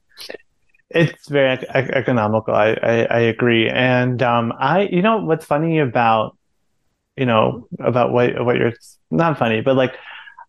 [0.91, 2.55] It's very ec- ec- economical.
[2.55, 3.69] I, I, I agree.
[3.71, 6.37] And um, I, you know, what's funny about,
[7.17, 8.75] you know, about what what you're
[9.11, 9.95] not funny, but like,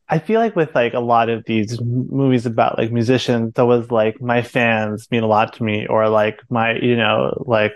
[0.09, 3.89] I feel like with like a lot of these movies about like musicians, that was
[3.89, 7.73] like my fans mean a lot to me, or like my, you know, like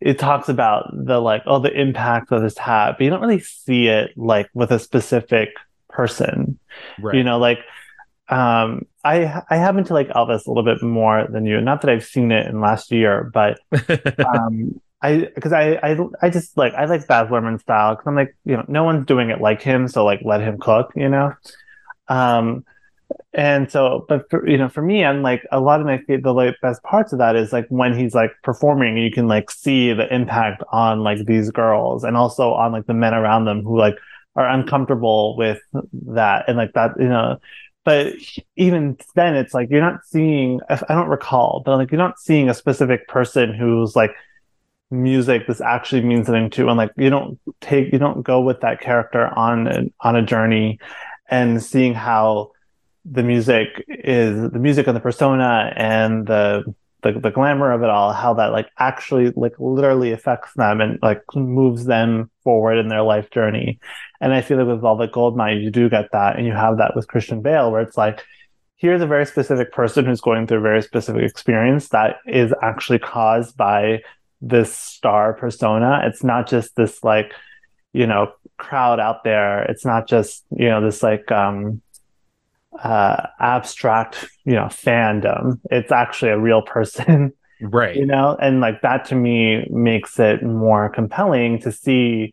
[0.00, 3.40] it talks about the like oh the impact that this had, but you don't really
[3.40, 5.50] see it like with a specific
[5.88, 6.58] person.
[7.00, 7.16] Right.
[7.16, 7.58] you know like
[8.28, 11.90] um i i happen to like elvis a little bit more than you not that
[11.90, 13.58] i've seen it in last year but
[14.24, 18.16] um i because I, I i just like i like baz luhrmann style because i'm
[18.16, 21.08] like you know no one's doing it like him so like let him cook you
[21.08, 21.32] know?
[22.08, 22.64] Um
[23.32, 26.32] and so but for, you know for me i'm like a lot of my the
[26.32, 29.92] like best parts of that is like when he's like performing you can like see
[29.92, 33.78] the impact on like these girls and also on like the men around them who
[33.78, 33.96] like
[34.36, 35.60] are uncomfortable with
[35.92, 37.38] that and like that you know?
[37.84, 38.14] But
[38.56, 42.48] even then it's like you're not seeing I don't recall but like you're not seeing
[42.48, 44.10] a specific person who's like
[44.90, 48.60] music this actually means something to and like you don't take you don't go with
[48.60, 50.78] that character on a, on a journey
[51.28, 52.50] and seeing how
[53.04, 56.64] the music is the music of the persona and the
[57.02, 60.98] the, the glamour of it all how that like actually like literally affects them and
[61.02, 63.78] like moves them forward in their life journey.
[64.20, 66.36] And i feel like with Velvet Goldmine you do get that.
[66.36, 68.24] And you have that with christian bale where it's like
[68.76, 72.98] here's a very specific person who's going through a very specific experience that is actually
[72.98, 74.00] caused by
[74.40, 76.02] this star persona.
[76.04, 77.32] It's not just this like
[77.92, 79.62] you know crowd out there.
[79.64, 81.82] It's not just you know this like um
[82.82, 85.60] uh abstract you know fandom.
[85.70, 87.96] It's actually a real person right.
[87.96, 88.36] you know?
[88.40, 92.32] And like that to me makes it more compelling to see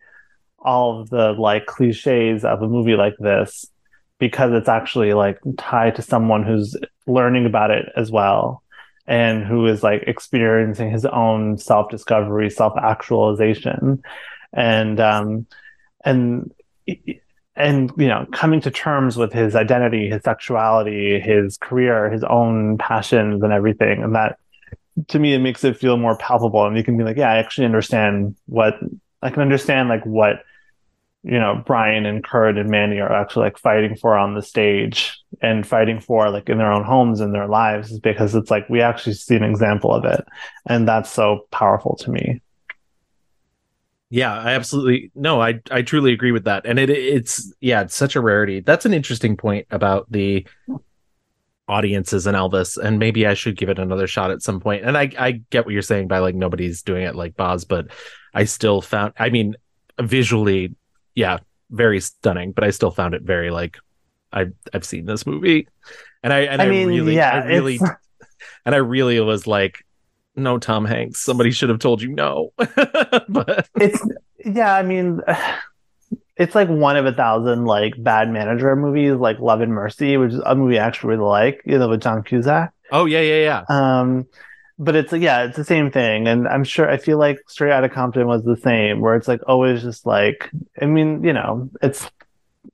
[0.59, 3.65] all of the like cliches of a movie like this
[4.19, 8.63] because it's actually like tied to someone who's learning about it as well
[9.07, 14.01] and who is like experiencing his own self-discovery self-actualization.
[14.53, 15.47] And um
[16.03, 16.51] and
[17.55, 22.77] and you know coming to terms with his identity his sexuality his career his own
[22.77, 24.37] passions and everything and that
[25.07, 26.65] to me it makes it feel more palpable.
[26.65, 28.75] And you can be like yeah i actually understand what
[29.21, 30.43] i can understand like what
[31.25, 35.19] you know brian and kurt and mandy are actually like fighting for on the stage
[35.41, 38.69] and fighting for like in their own homes and their lives is because it's like
[38.69, 40.23] we actually see an example of it
[40.67, 42.41] and that's so powerful to me
[44.09, 46.65] Yeah, I absolutely no, I I truly agree with that.
[46.65, 48.59] And it it's yeah, it's such a rarity.
[48.61, 50.45] That's an interesting point about the
[51.67, 54.85] audiences and Elvis, and maybe I should give it another shot at some point.
[54.85, 57.87] And I I get what you're saying by like nobody's doing it like Baz, but
[58.33, 59.55] I still found I mean
[59.99, 60.75] visually,
[61.15, 61.37] yeah,
[61.71, 63.77] very stunning, but I still found it very like
[64.31, 65.67] I I've seen this movie.
[66.23, 67.89] And I and I, I mean, really yeah, I really it's-
[68.65, 69.83] and I really was like
[70.35, 71.21] no Tom Hanks.
[71.21, 72.51] Somebody should have told you no.
[72.57, 74.05] but it's
[74.45, 75.21] yeah i mean
[76.37, 80.33] it's like one of a thousand like bad manager movies like love and mercy which
[80.33, 83.63] is a movie i actually really like you know with john cusack oh yeah, yeah,
[83.69, 83.99] yeah.
[83.99, 84.25] um
[84.77, 87.87] but it's yeah it's the same thing and i'm sure i feel like straight outta
[87.89, 90.49] compton was the same where it's like always just like
[90.81, 92.09] i mean you know it's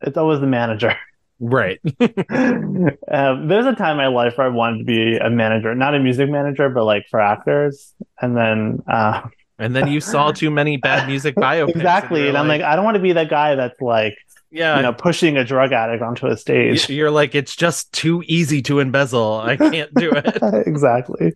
[0.01, 0.95] it's always the manager
[1.43, 1.79] Right.
[1.99, 5.95] um, there's a time in my life where I wanted to be a manager, not
[5.95, 7.95] a music manager, but like for actors.
[8.21, 11.75] And then, uh, And then you saw too many bad music biopics.
[11.77, 12.19] exactly.
[12.19, 14.15] you're And I'm like, I don't want to be that guy that's like,
[14.51, 16.89] yeah, you know, pushing a drug addict onto a stage.
[16.89, 19.39] you're like, it's just too easy to embezzle.
[19.39, 20.37] I can't do it.
[20.67, 21.33] exactly.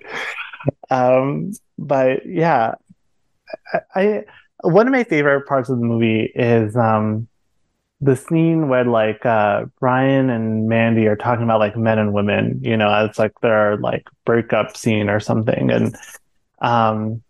[0.89, 2.75] Um, but yeah,
[3.73, 4.23] I, I
[4.63, 7.27] one of my favorite parts of the movie is um
[8.01, 12.59] the scene where like uh Brian and Mandy are talking about like men and women,
[12.63, 15.71] you know, it's like their like breakup scene or something.
[15.71, 15.95] And
[16.61, 17.21] um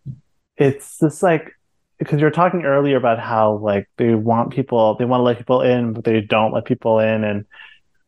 [0.58, 1.52] it's just like
[2.00, 5.62] because you're talking earlier about how like they want people they want to let people
[5.62, 7.46] in, but they don't let people in and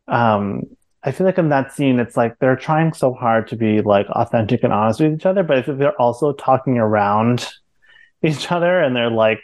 [0.07, 0.63] um
[1.07, 4.07] I feel like in that scene, it's like they're trying so hard to be like
[4.09, 7.47] authentic and honest with each other, but I think they're also talking around
[8.23, 9.39] each other and they're like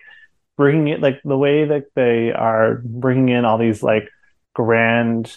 [0.58, 4.10] bringing it like the way that they are bringing in all these like
[4.54, 5.34] grand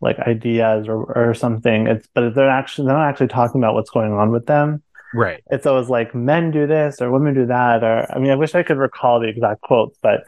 [0.00, 1.86] like ideas or, or something.
[1.86, 4.82] It's but they're actually they're not actually talking about what's going on with them.
[5.14, 8.34] right it's always like men do this or women do that or i mean i
[8.34, 10.24] wish i could recall the exact quotes but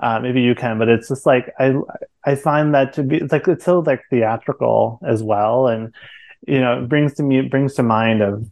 [0.00, 1.74] uh, maybe you can but it's just like i
[2.24, 5.66] i find that to be it's like it's so like theatrical as well.
[5.66, 5.94] And
[6.46, 8.48] you know it brings to me it brings to mind of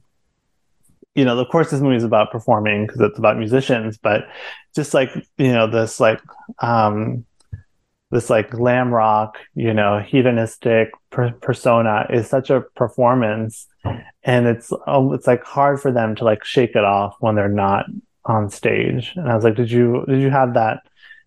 [1.14, 4.28] you know of course this movie is about performing because it's about musicians but
[4.74, 6.20] just like you know this like
[6.59, 7.24] um
[8.11, 13.66] this like glam rock you know hedonistic per- persona is such a performance.
[14.22, 17.48] And it's oh, it's like hard for them to like shake it off when they're
[17.48, 17.87] not
[18.24, 19.12] on stage.
[19.16, 20.82] And i was like did you did you have that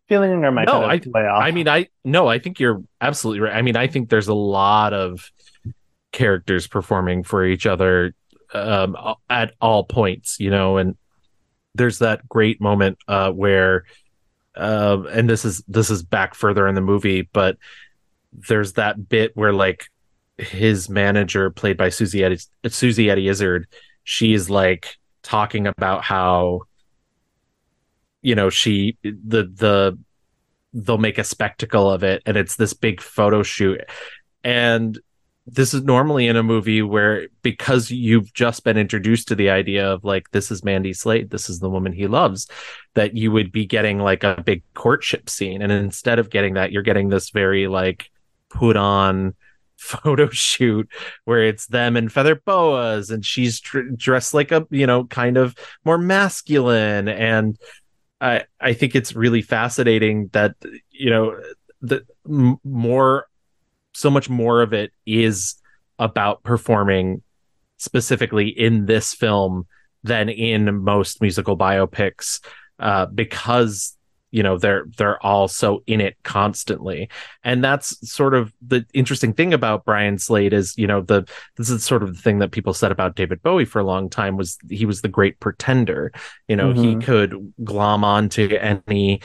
[0.10, 2.60] feeling or am i no, kind of way off I mean, I no, I think
[2.60, 3.56] you're absolutely right.
[3.56, 5.32] I mean, I think there's a lot of
[6.12, 8.14] characters performing for each other
[8.54, 8.98] um,
[9.30, 10.98] at all points, you know, and
[11.76, 13.86] there's that great moment uh, where,
[14.56, 17.58] uh, and this is this is back further in the movie, but
[18.34, 19.86] there's that bit where like
[20.38, 23.68] his manager, played by Susie Eddie, Susie Eddie Izzard,
[24.04, 26.62] she's like talking about how
[28.22, 29.98] you know she the the
[30.74, 33.82] they'll make a spectacle of it and it's this big photo shoot.
[34.44, 35.00] And
[35.52, 39.92] this is normally in a movie where because you've just been introduced to the idea
[39.92, 42.48] of like this is Mandy Slade, this is the woman he loves,
[42.94, 46.72] that you would be getting like a big courtship scene, and instead of getting that,
[46.72, 48.12] you're getting this very like
[48.50, 49.34] put on
[49.78, 50.90] photo shoot
[51.24, 55.38] where it's them in feather boas and she's dr- dressed like a you know kind
[55.38, 55.56] of
[55.86, 57.58] more masculine and
[58.22, 60.56] I I think it's really fascinating that
[60.92, 61.40] you know
[61.82, 63.28] the m- more
[63.94, 65.56] so much more of it is
[66.00, 67.22] about performing
[67.78, 69.66] specifically in this film
[70.04, 72.40] than in most musical biopics
[72.80, 73.98] uh, because
[74.32, 77.10] you know they're they're all so in it constantly.
[77.44, 81.70] And that's sort of the interesting thing about Brian Slade is you know the this
[81.70, 84.38] is sort of the thing that people said about David Bowie for a long time
[84.38, 86.12] was he was the great pretender.
[86.48, 86.84] You know Mhm.
[86.84, 89.22] he could glom onto any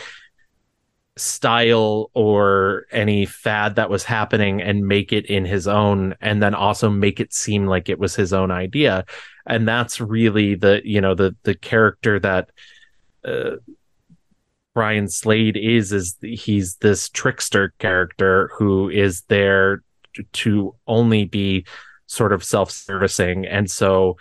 [1.16, 6.54] style or any fad that was happening and make it in his own and then
[6.54, 9.04] also make it seem like it was his own idea.
[9.46, 12.50] And that's really the you know the the character that
[13.24, 13.56] uh,
[14.74, 19.82] Brian Slade is is he's this trickster character who is there
[20.32, 21.64] to only be
[22.06, 24.16] sort of self-servicing and so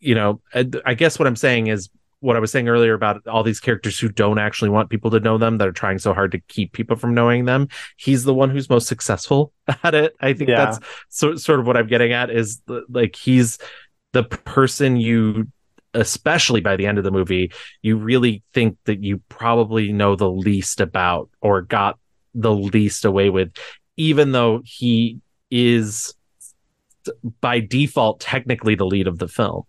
[0.00, 0.40] you know
[0.84, 1.88] I guess what I'm saying is
[2.20, 5.20] what I was saying earlier about all these characters who don't actually want people to
[5.20, 8.34] know them that are trying so hard to keep people from knowing them he's the
[8.34, 9.52] one who's most successful
[9.84, 10.64] at it I think Yeah.
[10.64, 10.80] that's
[11.10, 13.58] so, sort of what I'm getting at is like he's
[14.12, 15.48] the person you
[15.94, 17.52] especially by the end of the movie
[17.82, 21.98] you really think that you probably know the least about or got
[22.34, 23.52] the least away with
[23.96, 26.14] even though he is
[27.40, 29.62] by default technically the lead of the film.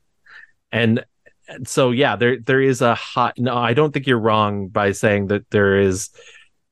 [0.72, 1.04] And
[1.66, 5.28] so yeah there there is a hot no i don't think you're wrong by saying
[5.28, 6.10] that there is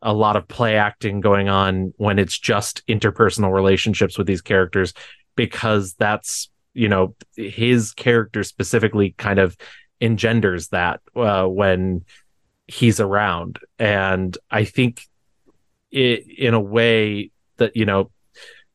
[0.01, 4.95] a lot of play acting going on when it's just interpersonal relationships with these characters
[5.35, 9.57] because that's you know his character specifically kind of
[10.01, 12.03] engenders that uh, when
[12.67, 13.59] he's around.
[13.79, 15.07] And i think
[15.91, 18.09] it in a way that you know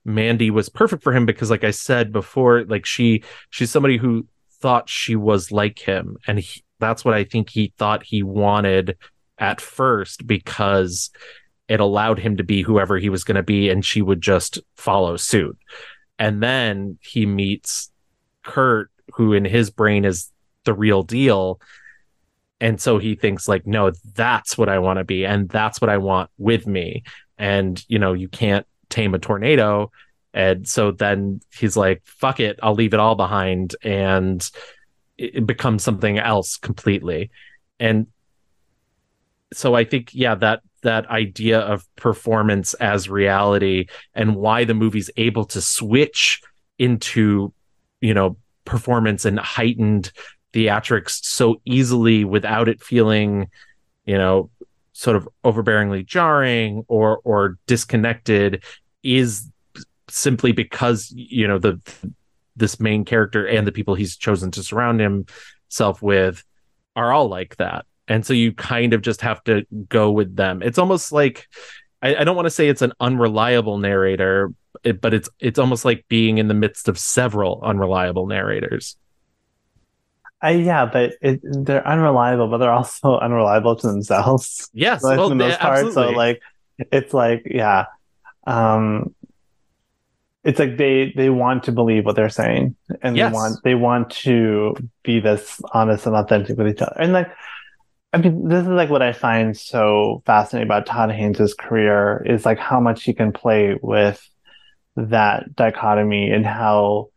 [0.04, 4.26] mandy was perfect for him because like i said before like she she's somebody who
[4.60, 6.16] thought she was like him.
[6.26, 8.96] And he, that's what i think he thought he wanted
[9.38, 11.10] at first because
[11.68, 14.58] it allowed him to be whoever he was going to be and she would just
[14.76, 15.58] follow suit
[16.18, 17.90] and then he meets
[18.42, 20.30] kurt who in his brain is
[20.64, 21.60] the real deal.
[22.60, 25.88] And so he thinks like no that's what i want to be and that's what
[25.88, 27.04] i want with me.
[27.38, 29.90] And you know you can't tame a tornado.
[30.34, 34.48] And so then he's like fuck it i'll leave it all behind and
[35.16, 37.30] it, becomes something else completely.
[37.78, 38.08] And
[39.52, 45.10] so i think yeah that that idea of performance as reality and why the movie's
[45.16, 46.40] able to switch
[46.78, 47.52] into
[48.00, 50.12] you know performance and heightened
[50.52, 53.48] theatrics so easily without it feeling
[54.04, 54.50] you know
[54.92, 58.64] sort of overbearingly jarring or or disconnected
[59.02, 59.48] is
[60.10, 61.80] simply because you know the
[62.56, 66.42] this main character and the people he's chosen to surround himself with
[66.96, 70.62] are all like that and so you kind of just have to go with them
[70.62, 71.46] it's almost like
[72.02, 74.52] i, I don't want to say it's an unreliable narrator
[74.82, 78.96] it, but it's it's almost like being in the midst of several unreliable narrators
[80.40, 85.28] I, yeah but it, they're unreliable but they're also unreliable to themselves yes like, well,
[85.28, 85.92] for the most part.
[85.92, 86.40] So like
[86.78, 87.86] it's like yeah.
[88.46, 89.14] Um
[90.44, 93.32] it's like they they want to believe what they're saying and Yes.
[93.32, 97.30] they want they want to be this honest and authentic with each other and like
[98.12, 102.44] i mean this is like what i find so fascinating about todd haynes's career is
[102.44, 104.28] like how much he can play with
[104.96, 107.08] that dichotomy and how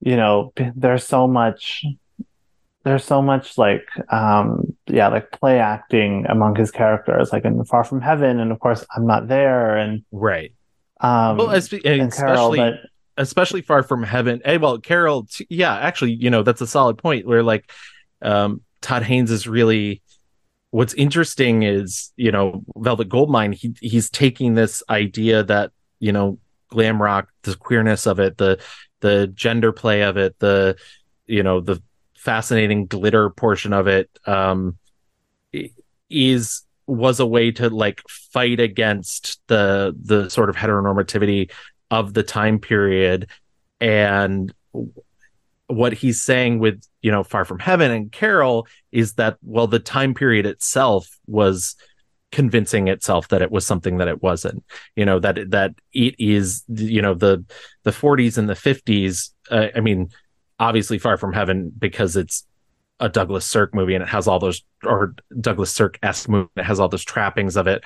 [0.00, 1.84] you know there's so much
[2.84, 7.82] there's so much like um yeah like play acting among his characters like in far
[7.82, 10.52] from heaven and of course i'm not there and right.
[11.00, 12.74] um well as, and Carol, especially but
[13.16, 17.26] especially far from heaven hey well carol yeah actually you know that's a solid point
[17.26, 17.70] where like
[18.20, 20.02] um todd haynes is really
[20.74, 25.70] what's interesting is you know velvet goldmine he he's taking this idea that
[26.00, 28.60] you know glam rock the queerness of it the
[29.00, 30.76] the gender play of it the
[31.26, 31.80] you know the
[32.16, 34.76] fascinating glitter portion of it um
[36.10, 41.50] is was a way to like fight against the the sort of heteronormativity
[41.90, 43.28] of the time period.
[43.80, 44.52] And
[45.68, 49.78] what he's saying with you know far from heaven and carol is that well the
[49.78, 51.74] time period itself was
[52.30, 54.62] convincing itself that it was something that it wasn't
[54.96, 57.44] you know that that it is you know the
[57.84, 60.10] the 40s and the 50s uh, i mean
[60.58, 62.46] obviously far from heaven because it's
[63.00, 66.78] a douglas sirk movie and it has all those or douglas sirk-esque movie it has
[66.78, 67.84] all those trappings of it.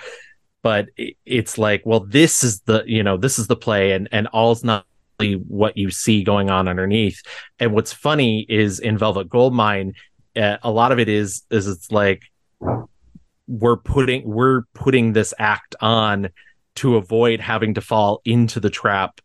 [0.63, 0.89] But
[1.25, 4.65] it's like well this is the you know this is the play and and all's
[4.65, 4.87] not
[5.21, 7.23] what you see going on underneath.
[7.59, 9.95] And what's funny is in velvet goldmine
[10.39, 12.23] uh, a lot of it is is it's like
[13.47, 16.29] we're putting we're putting this act on
[16.77, 19.21] to avoid having to fall into the trap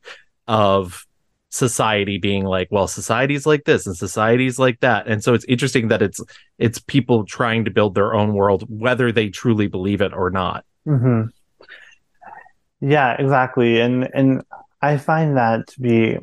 [0.48, 1.06] of
[1.50, 5.08] society being like well society's like this and society's like that.
[5.08, 6.20] And so it's interesting that it's
[6.58, 10.66] it's people trying to build their own world whether they truly believe it or not.
[10.86, 11.24] Hmm
[12.82, 13.82] Yeah, exactly.
[13.82, 14.42] And and
[14.84, 16.18] I find that to be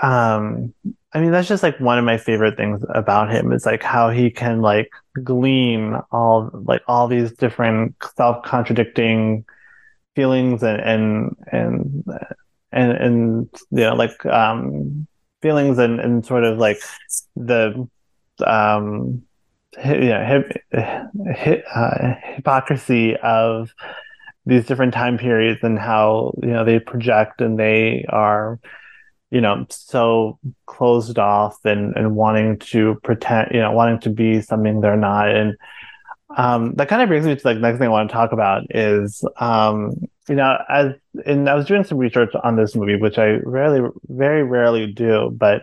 [0.00, 0.72] um
[1.12, 4.10] I mean that's just like one of my favorite things about him is like how
[4.10, 4.90] he can like
[5.24, 9.44] glean all like all these different self-contradicting
[10.14, 12.04] feelings and and and
[12.72, 15.06] and, and you know like um
[15.42, 16.78] feelings and, and sort of like
[17.36, 17.88] the
[18.46, 19.22] um
[19.76, 23.70] hi- you know, hip, uh, hypocrisy of
[24.48, 28.58] these different time periods and how you know they project and they are
[29.30, 34.40] you know so closed off and and wanting to pretend you know wanting to be
[34.40, 35.54] something they're not and
[36.36, 38.32] um that kind of brings me to like the next thing I want to talk
[38.32, 39.92] about is um
[40.30, 40.94] you know as
[41.26, 45.30] and I was doing some research on this movie which I rarely very rarely do
[45.30, 45.62] but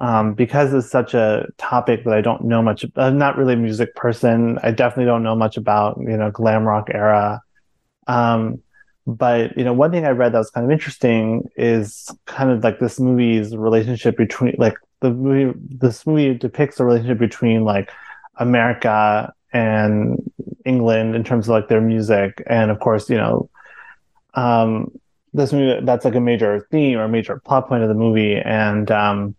[0.00, 2.86] um, because it's such a topic that I don't know much.
[2.96, 4.58] I'm not really a music person.
[4.62, 7.42] I definitely don't know much about you know glam rock era.
[8.10, 8.60] Um,
[9.06, 12.62] but you know, one thing I read that was kind of interesting is kind of
[12.62, 15.56] like this movie's relationship between like the movie.
[15.56, 17.90] This movie depicts the relationship between like
[18.36, 20.30] America and
[20.64, 23.48] England in terms of like their music, and of course, you know,
[24.34, 24.90] um,
[25.32, 28.36] this movie that's like a major theme or a major plot point of the movie,
[28.36, 29.34] and um,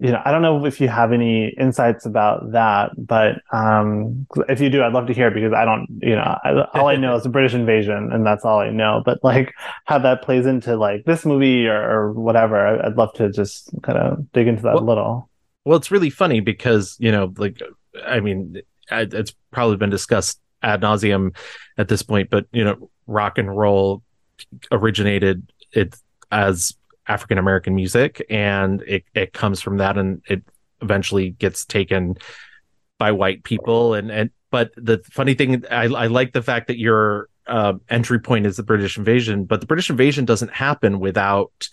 [0.00, 4.60] you know, I don't know if you have any insights about that, but um, if
[4.60, 7.14] you do, I'd love to hear because I don't, you know, I, all I know
[7.16, 9.02] is the British invasion, and that's all I know.
[9.04, 9.52] But like
[9.84, 13.70] how that plays into like this movie or, or whatever, I- I'd love to just
[13.82, 15.30] kind of dig into that Well- a little.
[15.64, 17.58] well it's really funny because you know like
[18.06, 21.34] i mean it's probably been discussed ad nauseum
[21.78, 24.02] at this point but you know rock and roll
[24.72, 25.94] originated it
[26.30, 26.74] as
[27.06, 30.42] african american music and it, it comes from that and it
[30.82, 32.16] eventually gets taken
[32.98, 33.94] by white people.
[33.94, 38.18] And and but the funny thing i, I like the fact that your uh, entry
[38.18, 41.68] point is the british invasion but the british invasion doesn't happen without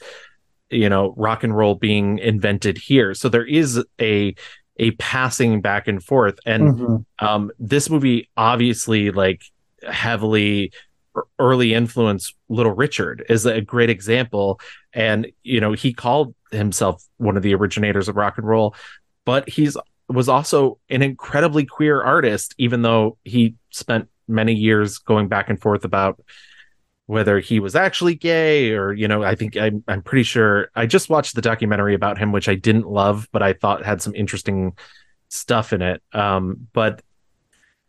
[0.70, 3.14] you know rock and roll being invented here.
[3.14, 4.36] So there is a
[4.78, 6.40] a passing back and forth.
[6.46, 7.06] And Mhm.
[7.20, 9.42] um this movie obviously like
[9.88, 10.72] heavily
[11.16, 14.60] ear- early influence little richard is a great example
[14.94, 18.76] and you know he called himself one of the originators of rock and roll
[19.26, 19.78] but he's
[20.10, 25.62] was also an incredibly queer artist even though he spent many years going back and
[25.62, 26.22] forth about
[27.06, 30.86] whether he was actually gay or you know i think i'm, I'm pretty sure i
[30.86, 34.16] just watched the documentary about him which i didn't love but i thought had some
[34.16, 34.74] interesting
[35.32, 36.04] stuff in it.
[36.14, 37.02] Um but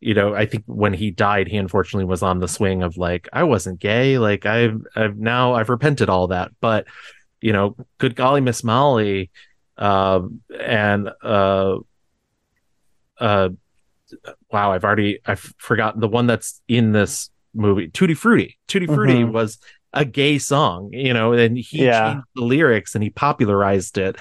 [0.02, 3.28] you know i think when he died he unfortunately was on the swing of like
[3.32, 6.86] i wasn't gay like i've i've now i've repented all that but
[7.40, 9.30] you know good golly miss molly
[9.78, 11.76] um and uh
[13.18, 13.48] uh
[14.50, 19.22] wow i've already i've forgotten the one that's in this movie tutti frutti tutti frutti
[19.22, 19.32] Mhm.
[19.32, 19.58] was
[19.94, 22.12] a gay song, you know, and he Yeah.
[22.12, 24.16] changed the lyrics and he popularized it.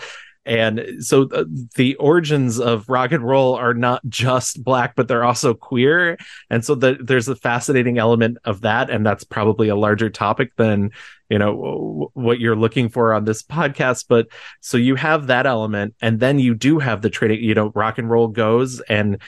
[0.46, 5.24] And so uh, the origins of rock and roll are not just black, but they're
[5.24, 6.18] also queer.
[6.50, 8.89] And so the, there's a fascinating element of that.
[8.89, 10.92] And that's probably a larger topic than,
[11.30, 14.06] you know, w- what you're looking for on this podcast.
[14.10, 14.28] But
[14.62, 15.94] so you have that element.
[16.02, 19.22] And then you do have the trading, you know, rock and roll goes and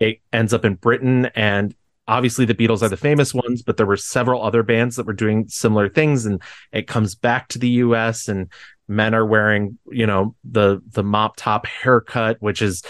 [0.00, 1.26] it ends up in Britain.
[1.36, 1.76] And
[2.08, 5.12] obviously the Beatles are the famous ones, but there were several other bands that were
[5.12, 6.26] doing similar things.
[6.26, 6.42] And
[6.72, 8.50] it comes back to the US and
[8.88, 12.82] men are wearing, you know, the the mop top haircut, which is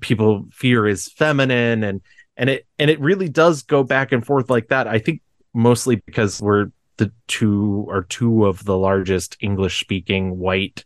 [0.00, 2.00] people fear is feminine and
[2.36, 4.86] and it and it really does go back and forth like that.
[4.86, 5.22] I think
[5.54, 10.84] mostly because we're the two or two of the largest English speaking white,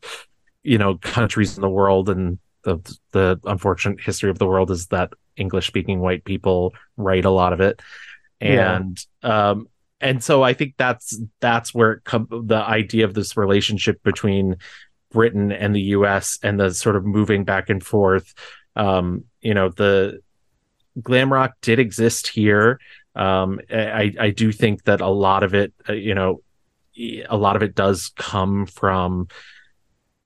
[0.63, 2.79] you know, countries in the world and the
[3.13, 7.53] the unfortunate history of the world is that English speaking white people write a lot
[7.53, 7.81] of it.
[8.41, 8.77] Yeah.
[8.77, 9.69] And um
[10.01, 14.57] and so I think that's that's where it the idea of this relationship between
[15.11, 18.35] Britain and the US and the sort of moving back and forth.
[18.75, 20.21] Um, you know, the
[21.01, 22.79] glam rock did exist here.
[23.15, 26.43] Um, I, I do think that a lot of it, uh, you know,
[27.29, 29.29] a lot of it does come from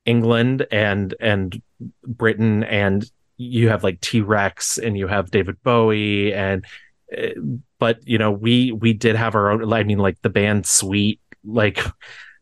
[0.05, 1.63] England and and
[2.05, 6.65] Britain, and you have like T Rex and you have David Bowie, and
[7.17, 7.29] uh,
[7.81, 9.73] but you know we we did have our own.
[9.73, 11.81] I mean, like the band Sweet, like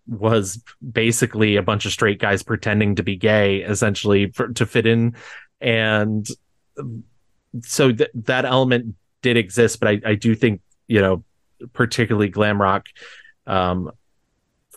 [0.07, 0.62] was
[0.93, 5.14] basically a bunch of straight guys pretending to be gay, essentially for, to fit in,
[5.61, 6.28] and
[7.62, 11.24] so th- that element did exist, but I, I do think you know,
[11.72, 12.86] particularly glam rock,
[13.47, 13.93] um,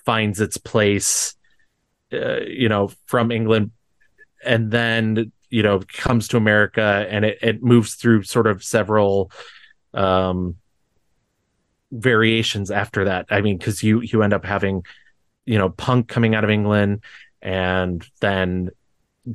[0.05, 1.35] finds its place,
[2.13, 3.71] uh, you know, from England,
[4.45, 9.31] and then you know comes to America, and it, it moves through sort of several
[9.93, 10.55] um
[11.91, 13.25] variations after that.
[13.29, 14.83] I mean, because you you end up having
[15.45, 17.03] you know punk coming out of England,
[17.41, 18.71] and then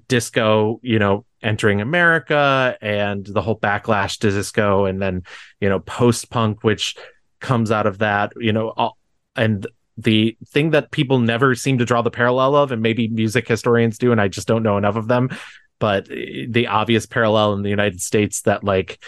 [0.08, 5.22] disco, you know, entering America and the whole backlash to disco and then,
[5.60, 6.96] you know, post punk, which
[7.40, 8.96] comes out of that, you know, all,
[9.36, 13.46] and the thing that people never seem to draw the parallel of, and maybe music
[13.46, 15.30] historians do, and I just don't know enough of them,
[15.78, 18.98] but the obvious parallel in the United States that like,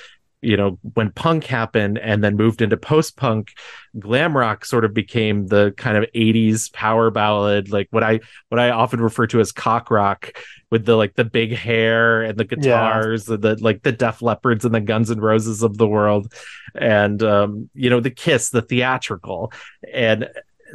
[0.41, 3.53] you know, when punk happened and then moved into post punk,
[3.99, 8.61] glam rock sort of became the kind of 80s power ballad, like what I what
[8.61, 10.39] I often refer to as cock rock
[10.70, 14.64] with the like the big hair and the guitars and the like the Def Leppards
[14.64, 16.32] and the Guns and Roses of the world.
[16.74, 19.53] And um, you know, the kiss, the theatrical.
[19.93, 20.28] And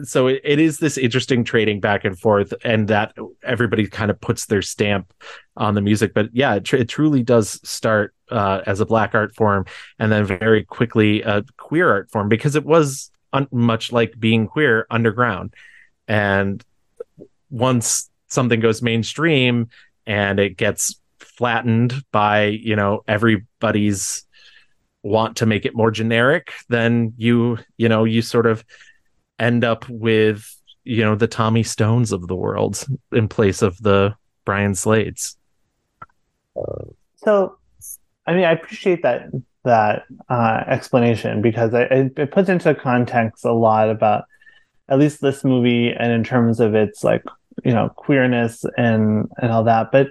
[0.03, 4.19] so it, it is this interesting trading back and forth and that everybody kind of
[4.19, 5.13] puts their stamp
[5.57, 6.13] on the music.
[6.13, 9.65] But yeah it, tr- it truly does start uh, as a black art form
[9.99, 14.47] and then very quickly a queer art form because it was un- much like being
[14.47, 15.53] queer underground.
[16.07, 16.63] And
[17.49, 19.69] once something goes mainstream
[20.05, 24.25] and it gets flattened by you know everybody's
[25.03, 28.63] want to make it more generic then you you know you sort of
[29.43, 34.15] end up with you know the Tommy Stones of the world in place of the
[34.45, 35.35] Brian Slades.
[37.17, 37.57] So,
[38.27, 39.29] I mean, I appreciate that
[39.63, 44.25] that uh, explanation because it, it, puts into context a lot about
[44.89, 47.23] at least this movie and in terms of its like
[47.63, 49.91] you know queerness and and all that.
[49.91, 50.09] But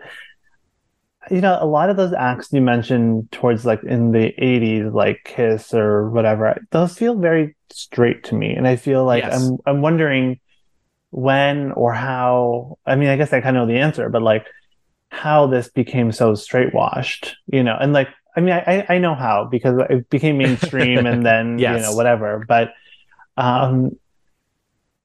[1.31, 5.23] you know, a lot of those acts you mentioned towards like in the 80s, like
[5.25, 8.53] Kiss or whatever, those feel very straight to me.
[8.55, 9.33] And I feel like Yes.
[9.33, 10.41] I'm I'm wondering
[11.11, 14.47] when or how I mean, I guess I kind of know the answer, but like
[15.11, 19.15] how this became so straight washed, you know, and like I mean I, I know
[19.15, 22.45] how because it became mainstream and then you know, whatever.
[22.49, 22.73] But
[23.37, 23.97] um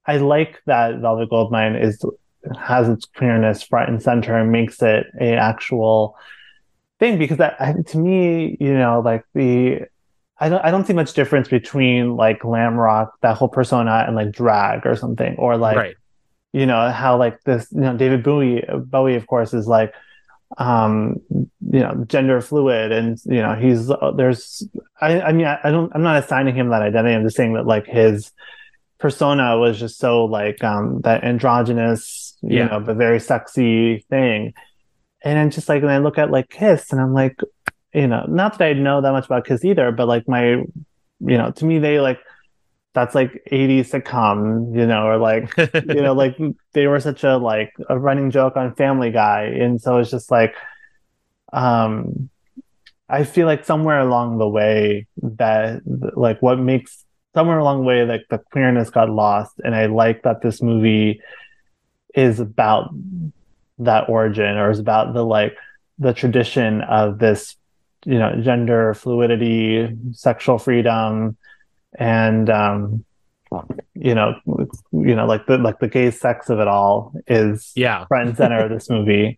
[0.05, 2.03] I like that Velvet Goldmine is
[2.55, 6.15] has its queerness front and center and makes it a actual
[6.99, 9.81] thing because that I- to me you know like the
[10.39, 14.15] I don't I don't see much difference between like glam rock that whole persona and
[14.15, 15.95] like drag or something or like right.
[16.53, 19.93] you know how like this you know David Bowie Bowie of course is like
[20.57, 24.67] um you know gender fluid and you know he's there's
[25.01, 27.53] I I mean I, I don't I'm not assigning him that identity I'm just saying
[27.53, 28.31] that like his
[28.99, 32.67] persona was just so like um that androgynous you Yeah.
[32.67, 34.53] know but very sexy thing.
[35.23, 37.39] And I'm just like when I look at like Kiss and I'm like
[37.93, 40.43] you know not that I know that much about Kiss either but like my
[41.19, 42.19] you know to me they like
[42.93, 46.37] that's like 80s sitcom you know or like you know like
[46.73, 49.43] they were such a like a running joke on family guy.
[49.45, 50.53] And so it's just like
[51.53, 52.29] um
[53.09, 55.81] i feel like somewhere along the way that
[56.15, 60.23] like what makes somewhere along the way, like the queerness got lost, and I like
[60.23, 61.21] that this movie
[62.17, 62.89] is about
[63.79, 65.55] that origin or is about the like
[65.99, 67.55] the tradition of this
[68.05, 71.37] you know gender fluidity sexual freedom
[71.97, 73.05] and um
[73.93, 74.33] you know
[74.91, 78.05] you know like the like the gay sex of it all is Yeah.
[78.05, 79.37] front and center of this movie.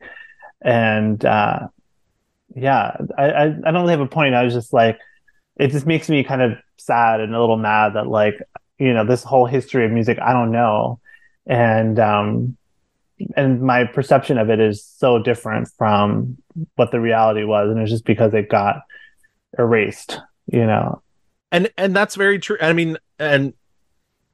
[0.62, 1.68] And uh
[2.56, 4.36] yeah I, I i don't really have a point.
[4.36, 4.98] I was just like
[5.58, 8.36] it just makes me kind of sad and a little mad that like
[8.78, 11.00] you know this whole history of music i don't know.
[11.46, 12.58] And um
[13.36, 16.38] and my perception of it is so different from
[16.76, 18.82] what the reality was and it's just because it got
[19.58, 20.20] erased
[20.52, 21.02] you know?
[21.52, 22.58] And and that's very true.
[22.62, 23.54] I mean and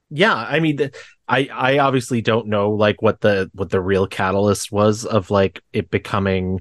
[0.08, 0.90] yeah i mean
[1.28, 5.60] i i obviously don't know like what the what the real catalyst was of like
[5.72, 6.60] it becoming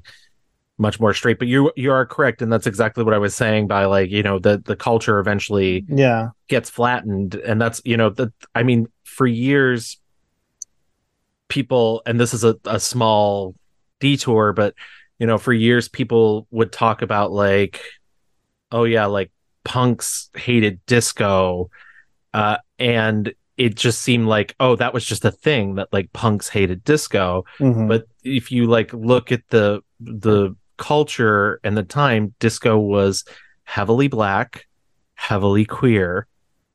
[0.80, 3.68] much more straight but you you are correct and that's exactly what i was saying
[3.68, 6.30] by like you know the the culture eventually yeah.
[6.48, 9.98] gets flattened and that's you know that i mean for years
[11.48, 13.56] people and this is a, a small
[14.00, 14.74] detour but
[15.20, 17.82] you know for years people would talk about like
[18.72, 19.32] oh yeah like
[19.64, 21.70] punks hated disco
[22.34, 26.50] uh and it just seemed like oh that was just a thing that like punks
[26.50, 27.88] hated disco Mhm.
[27.88, 33.24] but if you like look at the the culture and the time disco was
[33.64, 34.68] heavily black
[35.16, 36.28] heavily queer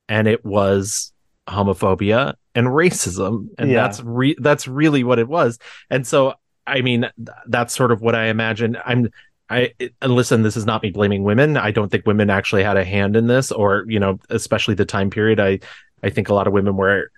[0.09, 1.12] and it was
[1.51, 3.83] homophobia and racism and Yeah.
[3.83, 5.59] that's re- that's really what it was
[5.91, 6.35] and so
[6.67, 9.09] i mean th- that's sort of what i imagine i'm
[9.53, 11.57] I and listen, this is not me blaming women.
[11.57, 14.85] I don't think women actually had a hand in this, or you know, especially the
[14.85, 15.41] time period.
[15.41, 15.59] I
[16.05, 17.11] I think a lot of women were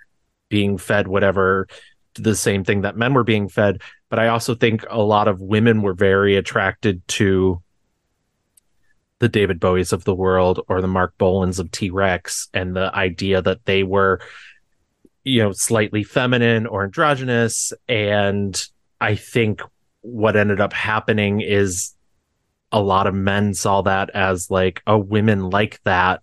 [0.49, 1.69] being fed whatever
[2.15, 3.83] the same thing that men were being fed.
[4.09, 7.63] But I also think a lot of women were very attracted to
[9.23, 12.93] the David Bowies of the world or the Marc Bolans of T Rex and the
[12.93, 14.21] idea that they were,
[15.23, 17.73] you know, slightly feminine or androgynous.
[17.89, 18.61] And
[19.01, 19.63] I think
[20.01, 21.95] what ended up happening is
[22.73, 26.21] a lot of men saw that as like a women like that.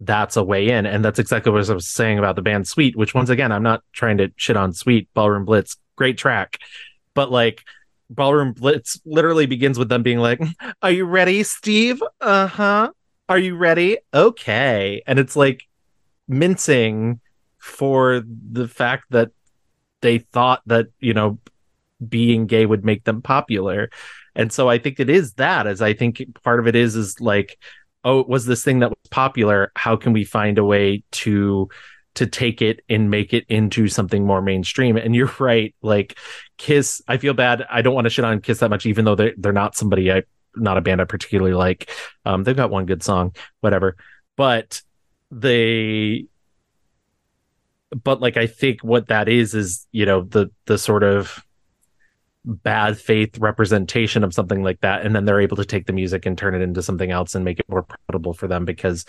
[0.00, 0.84] That's a way in.
[0.84, 3.62] And that's exactly what i was saying about the band sweet which once again i'm
[3.62, 6.58] not trying to shit on sweet ballroom blitz great track.
[7.14, 7.64] But like
[8.08, 10.40] ballroom blitz literally begins with them being like
[10.82, 12.02] are you ready steve?
[12.20, 12.90] Uh-huh.
[13.28, 13.98] Are you ready?
[14.14, 15.02] Okay.
[15.06, 15.64] And it's like
[16.28, 17.20] mincing
[17.58, 19.30] for the fact that
[20.00, 21.38] they thought that you know
[22.08, 23.90] being gay would make them popular.
[24.34, 27.20] And so i think it is that as i think part of it is is
[27.20, 27.58] like
[28.04, 29.72] oh it was this thing that was popular.
[29.74, 31.68] How can we find a way to
[32.16, 34.96] to take it and make it into something more mainstream.
[34.96, 36.18] And you're right like
[36.58, 37.64] kiss i feel bad.
[37.70, 40.10] I don't want to shit on kiss that much even though they're, they're not somebody
[40.12, 40.22] i
[40.54, 41.90] not a band i particularly like.
[42.24, 43.96] Um they've got one good song whatever.
[44.36, 44.82] But
[45.30, 46.26] they
[48.02, 51.44] but like i think what that is is you know the the sort of
[52.46, 56.26] bad faith representation of something like that and then they're able to take the music
[56.26, 59.04] and turn it into something else and make it more profitable for them because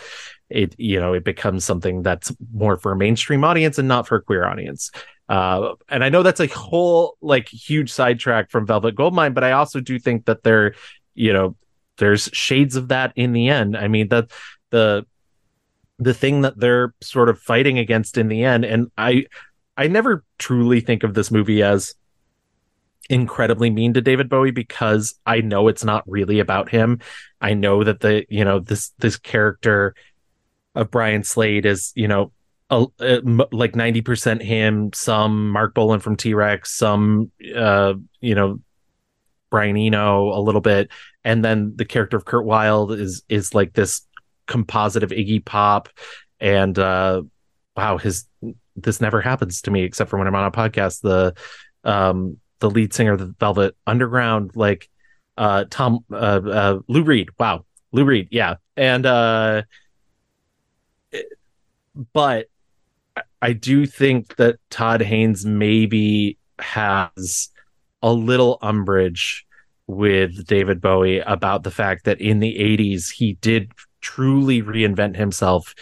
[0.50, 4.16] it you know it becomes something that's more for a mainstream audience and not for
[4.16, 4.92] a queer audience.
[5.30, 9.52] Uh and i know that's a whole like huge sidetrack from velvet goldmine but i
[9.52, 10.74] also do think that there
[11.14, 11.56] you know
[11.98, 13.76] there's shades of that in the end.
[13.76, 14.32] I mean that
[14.70, 15.06] the
[16.00, 19.26] the thing that they're sort of fighting against in the end and i
[19.76, 21.96] i never truly think of this movie as
[23.10, 26.99] incredibly mean to David Bowie because I know it's not really about him.
[27.41, 29.95] I know that the you know this this character
[30.76, 32.32] of Brian Slade is you know
[32.70, 38.36] a, a, like ninety percent him, some Marc Bolan from T Rex, some uh you
[38.36, 38.60] know
[39.49, 40.89] Brian Eno a little bit,
[41.24, 44.01] and then the character of Kurt Wilde is is like this
[44.47, 45.89] composite of Iggy Pop
[46.39, 47.22] and uh
[47.76, 48.26] wow his
[48.76, 51.34] this never happens to me except for when I'm on a podcast the
[51.84, 54.89] um the lead singer of the Velvet Underground, like
[55.38, 57.30] uh Tom uh, uh Lou Reed.
[57.39, 57.66] Wow.
[57.91, 58.55] Lou Reed, yeah.
[58.76, 59.64] And uh
[61.12, 61.28] it-
[62.14, 62.47] but
[63.41, 67.49] I- do think that Todd Haynes maybe has
[68.01, 69.45] a little umbrage
[69.88, 75.74] with David Bowie about the fact that in the 80s he did truly reinvent himself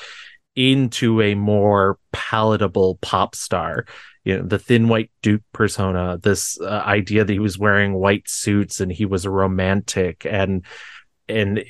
[0.56, 3.86] into a more palatable pop star
[4.26, 8.28] you know the thin white duke persona this uh, idea that he was wearing white
[8.28, 10.26] suits and he was a romantic.
[10.26, 10.66] And
[11.28, 11.64] and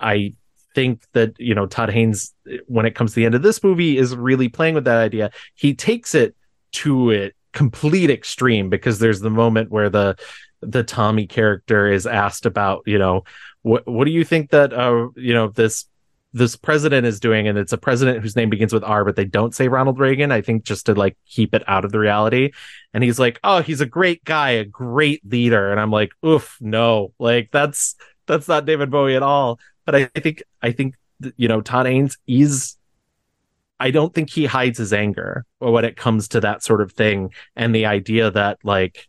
[0.00, 0.34] i
[0.74, 2.34] think that you know todd haynes
[2.66, 5.30] when it comes to the end of this movie is really playing with that idea.
[5.54, 6.36] He takes it
[6.72, 10.16] to a complete extreme because there's the moment where the
[10.60, 13.24] the tommy character is asked about you know
[13.62, 15.86] what what do you think that uh you know this
[16.32, 19.24] this president is doing, and it's a president whose name begins with R, but they
[19.24, 20.30] don't say Ronald Reagan.
[20.30, 22.50] I think just to like keep it out of the reality.
[22.92, 26.58] And he's like, "Oh, he's a great guy, a great leader," and I'm like, "Oof,
[26.60, 27.94] no, like that's
[28.26, 30.94] that's not David Bowie at all." But I think I think
[31.36, 32.76] you know Todd Haynes is.
[33.80, 37.32] I don't think he hides his anger when it comes to that sort of thing,
[37.56, 39.08] and the idea that like,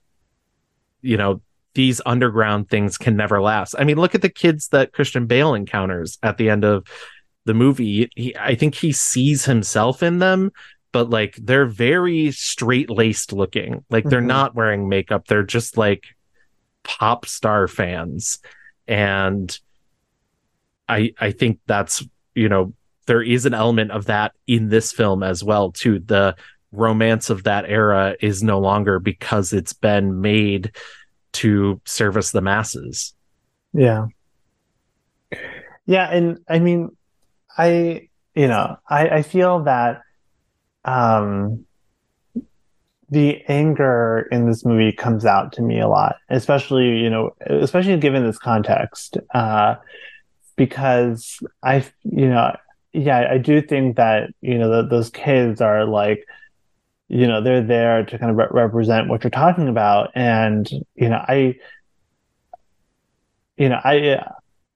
[1.02, 1.42] you know,
[1.80, 3.74] these underground things can never last.
[3.80, 6.86] I mean, look at the kids that Christian Bale encounters at the end of
[7.46, 8.10] the movie.
[8.18, 10.52] He, I think he sees himself in them,
[10.92, 13.86] but like they're very straight laced looking.
[13.90, 14.26] Like they're Mhm.
[14.26, 15.28] not wearing makeup.
[15.28, 16.04] They're just like
[16.84, 18.40] pop star fans.
[18.86, 19.58] And
[20.90, 22.06] I I think that's,
[22.36, 22.74] you know,
[23.06, 26.00] there is an element of that in this film as well, too.
[26.00, 26.36] The
[26.74, 30.72] romance of that era is no longer because it's been made
[31.34, 33.14] to service the masses.
[33.74, 34.08] Yeah.
[35.86, 36.96] Yeah, and I mean,
[37.58, 40.02] I you know, I I feel that
[40.86, 41.66] um
[43.10, 47.98] the anger in this movie comes out to me a lot, especially, you know, especially
[47.98, 49.18] given this context.
[49.34, 49.76] Uh
[50.56, 52.56] because I, you know,
[52.92, 56.26] yeah, I do think that, you know, those kids are like
[57.10, 61.10] you know they're there to kind of re- represent what you're talking about and you
[61.10, 61.55] know i
[63.57, 64.24] you know i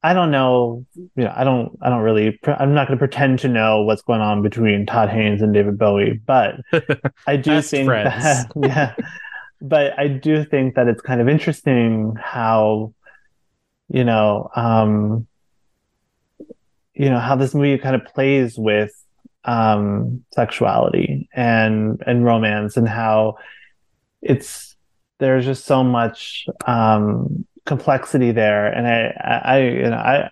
[0.01, 2.99] i don't know you know i don't i don't really pre- i'm not going to
[2.99, 6.55] pretend to know what's going on between todd haynes and david bowie but
[7.27, 8.23] i do think friends.
[8.23, 8.95] that yeah
[9.61, 12.91] but i do think that it's kind of interesting how
[13.89, 15.27] you know um
[16.95, 19.03] you know how this movie kind of plays with
[19.46, 23.36] um sexuality and and romance and how
[24.22, 24.76] it's
[25.20, 28.68] there's just so much um complexity there.
[28.68, 30.30] And i i, you know i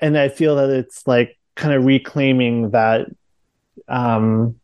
[0.00, 3.06] and i feel that it's like kind of reclaiming that
[3.88, 4.56] um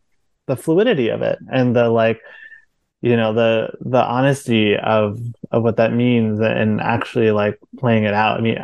[0.47, 2.20] the fluidity of it and the like
[3.03, 5.20] you know the the honesty of
[5.51, 8.38] of what that means and actually like playing it out.
[8.38, 8.59] I mean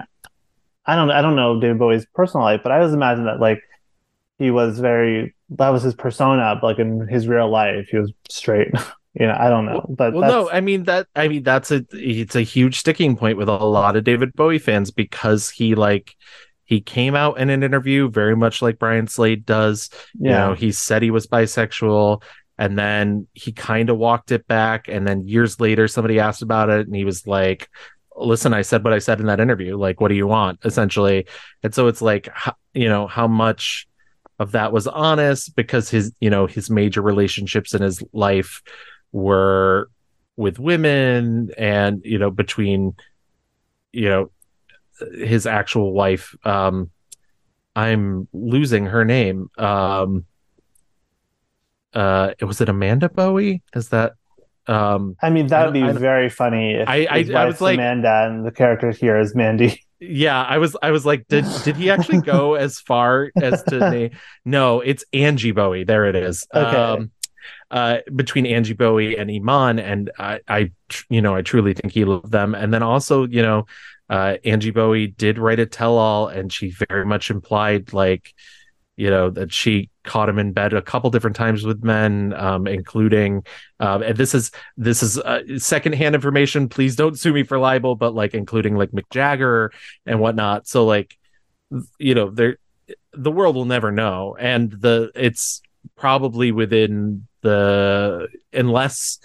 [0.87, 3.63] i don't i don't know david bowie's personal life but i always imagine that like
[4.39, 8.13] he was very that was his persona but like in his real life he was
[8.29, 8.69] straight.
[9.19, 11.87] You know i don't know but well no i mean that i mean that's a
[11.93, 16.15] it's a huge sticking point with a lot of david bowie fans because he like
[16.67, 19.89] he came out in an interview very much like brian slade does.
[20.21, 20.49] You yeah.
[20.49, 22.23] know he said he was bisexual
[22.59, 26.69] and then he kind of walked it back and then years later somebody asked about
[26.69, 27.71] it and he was like
[28.17, 31.27] listen i said what i said in that interview like what do you want essentially?
[31.63, 32.29] And so it's like
[32.75, 33.89] you know how much
[34.39, 38.63] of that was honest because his you know his major relationships in his life
[39.13, 39.89] were
[40.37, 42.95] with women and you know between
[43.93, 44.31] you know
[45.15, 46.35] his actual wife.
[46.45, 46.91] Um
[47.75, 49.51] i'm losing her name.
[49.59, 50.25] Um
[51.95, 53.63] uh was it amanda bowie?
[53.75, 54.13] Is that
[54.67, 58.27] um i mean that would be very funny if I- I- I was like- amanda
[58.27, 61.91] and the character here is mandy yeah i was i was like did did he
[61.91, 64.11] actually go as far as to name
[64.45, 65.85] no it's angie bowie.
[65.85, 66.47] There it is.
[66.55, 66.77] Okay.
[66.77, 67.11] um
[67.71, 71.93] uh between angie bowie and iman and i i tr- you know i truly think
[71.93, 72.55] he loved them.
[72.55, 73.67] And then also you know
[74.11, 78.35] uh angie bowie did write a tell-all and she very much implied like
[78.97, 82.67] you know that she caught him in bed a couple different times with men um
[82.67, 83.45] including
[83.81, 86.69] um and this is this is uh, secondhand information.
[86.69, 89.73] Please don't sue me for libel but like including like mick jagger
[90.07, 90.67] and whatnot.
[90.67, 91.17] So like
[91.99, 92.59] you know there
[93.13, 94.37] the world will never know.
[94.39, 95.63] And the it's
[95.97, 99.19] probably within the unless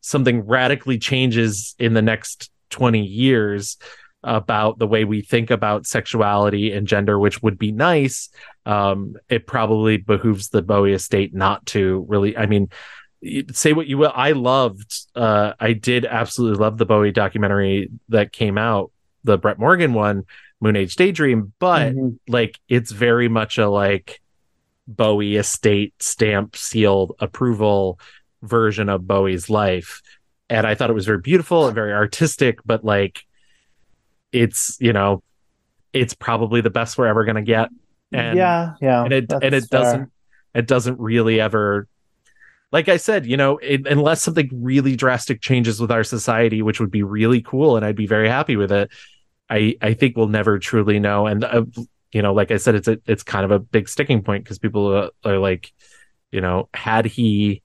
[0.00, 3.76] something radically changes in the next 20 years
[4.26, 8.28] about the way we think about sexuality and gender which would be nice
[8.66, 12.68] um it probably behooves the bowie estate not to really i mean
[13.52, 18.32] say what you will i loved uh i did absolutely love the bowie documentary that
[18.32, 18.90] came out
[19.24, 20.24] the brett morgen one
[20.62, 22.18] moonage daydream but Mhm.
[22.28, 24.20] like it's very much a like
[24.88, 27.98] bowie estate stamp sealed approval
[28.42, 30.02] version of bowie's life
[30.50, 33.22] and i thought it was very beautiful and very artistic but like
[34.36, 35.22] it's you know
[35.92, 37.70] it's probably the best we're ever going to get
[38.12, 39.80] and yeah yeah and it and it fair.
[39.80, 40.12] doesn't
[40.54, 41.88] it doesn't really ever
[42.70, 46.80] like i said you know it, unless something really drastic changes with our society which
[46.80, 48.90] would be really cool and i'd be very happy with it
[49.48, 51.64] i i think we'll never truly know and uh,
[52.12, 54.58] you know like i said it's a, it's kind of a big sticking point because
[54.58, 55.72] people are, are like
[56.30, 57.62] you know had he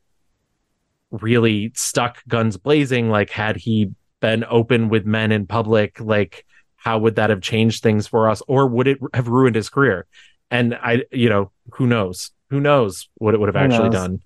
[1.11, 3.91] really stuck guns blazing like had he
[4.21, 6.45] been open with men in public like
[6.83, 10.05] how would that have changed things for us or would it have ruined his career
[10.49, 12.31] and I, you know, who knows?
[12.49, 14.01] Who knows what it would have Who actually knows?
[14.07, 14.21] done?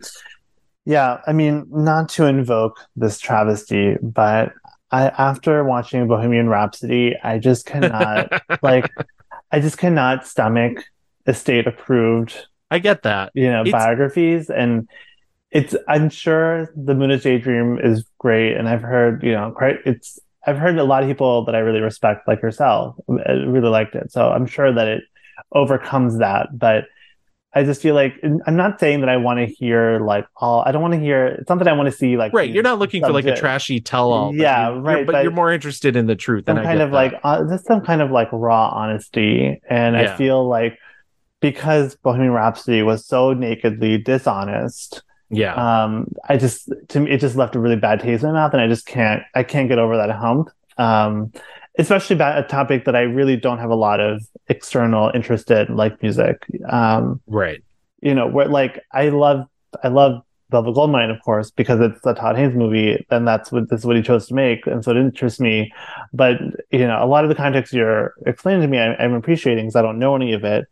[0.85, 4.53] Yeah, I mean, not to invoke this travesty, but
[4.91, 8.31] I after watching Bohemian Rhapsody, I just cannot
[8.61, 8.89] like
[9.51, 10.83] I just cannot stomach
[11.27, 13.31] estate approved, I get that.
[13.33, 14.87] you know, It's- biographies and
[15.51, 20.19] it's I'm sure the Moonage Daydream is great and I've heard, you know, quite it's
[20.47, 23.13] I've heard a lot of people that I really respect like yourself uh,
[23.47, 24.11] really liked it.
[24.11, 25.03] So I'm sure that it
[25.51, 26.85] overcomes that, but
[27.53, 28.13] I just feel like
[28.45, 30.61] I'm not saying that I want to hear like all.
[30.65, 31.25] I don't want to hear.
[31.27, 32.49] It's not that I want to see like Right.
[32.51, 34.35] You're not looking for like a trashy tell all.
[34.35, 36.43] Yeah, you're, right, But, but- you're more interested in the truth.
[36.47, 36.95] some kind of that.
[36.95, 40.13] like uh, just some kind of like raw honesty, and Yeah.
[40.13, 40.77] I feel like
[41.39, 45.84] because Bohemian Rhapsody was so nakedly dishonest, yeah.
[45.84, 48.53] um, I just to me it just left a really bad taste in my mouth,
[48.53, 50.49] and I just can't I can't get over that hump.
[50.78, 51.32] Um,
[51.78, 55.76] especially about a topic that I really don't have a lot of external interest in,
[55.76, 56.45] like music.
[56.69, 57.63] Um, right.
[58.01, 59.47] you know, where like I love
[59.84, 60.21] I love
[60.51, 63.86] Velvet Goldmine, of course, because it's a Todd Haynes movie, and that's what this is
[63.86, 65.71] what he chose to make, and so it interests me.
[66.13, 66.39] But
[66.71, 69.76] you know, a lot of the context you're explaining to me, I, I'm appreciating because
[69.76, 70.65] I don't know any of it,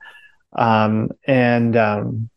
[0.54, 2.30] um, and um,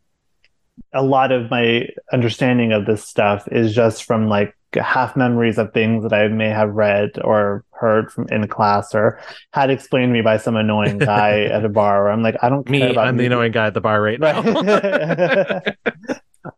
[0.93, 5.73] a lot of my understanding of this stuff is just from like half memories of
[5.73, 9.21] things that I may have read or heard from in class or
[9.53, 12.05] had explained to me by some annoying guy at a bar.
[12.05, 14.01] Where I'm like, I don't Me, care about I'm the annoying guy at the bar
[14.03, 15.61] right now.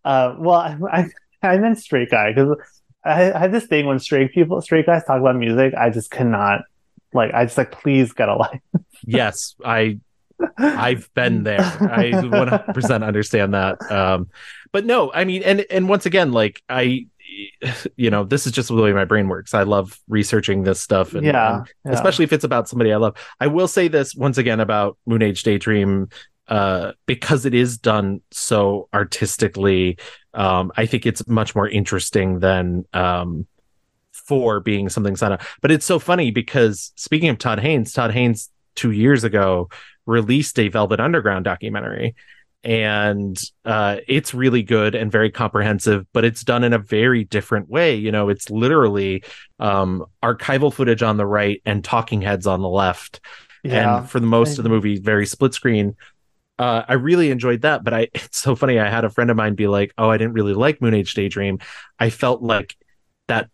[0.05, 0.77] Uh, well, I,
[1.43, 2.57] I, I meant straight guy because
[3.05, 6.11] I, I have this thing when straight people, straight guys talk about music, I just
[6.11, 6.63] cannot.
[7.15, 8.61] Like, I just like, please get a life.
[9.07, 9.99] yes, I
[10.57, 11.61] I've been there.
[11.61, 13.91] I 100% understand that.
[13.91, 14.29] Um,
[14.73, 17.07] but no, I mean, and and once again, like I,
[17.97, 19.55] you know, this is just the way my brain works.
[19.55, 21.93] I love researching this stuff, and, yeah, and yeah.
[21.93, 23.17] especially if it's about somebody I love.
[23.41, 26.09] I will say this once again about Moonage Daydream,
[26.49, 29.99] uh, because it is done so artistically.
[30.35, 33.47] Um, I think it's much more interesting than um,
[34.13, 35.43] for being something up.
[35.63, 39.69] But it's so funny because speaking of Todd Haynes, Todd Haynes two years ago
[40.09, 42.17] released a Velvet Underground documentary.
[42.65, 47.69] And uh, it's really good and very comprehensive, but it's done in a very different
[47.69, 47.95] way.
[47.95, 49.23] You know, it's literally
[49.61, 53.21] um, archival footage on the right and talking heads on the left.
[53.63, 53.99] yeah.
[53.99, 55.95] And for the most of the movie, very split screen.
[56.59, 58.81] Uh, I really enjoyed that, but I it's so funny.
[58.81, 61.61] I had a friend of mine be like, "Oh, I didn't really like Moonage Daydream.
[62.01, 62.77] I felt like
[63.29, 63.49] that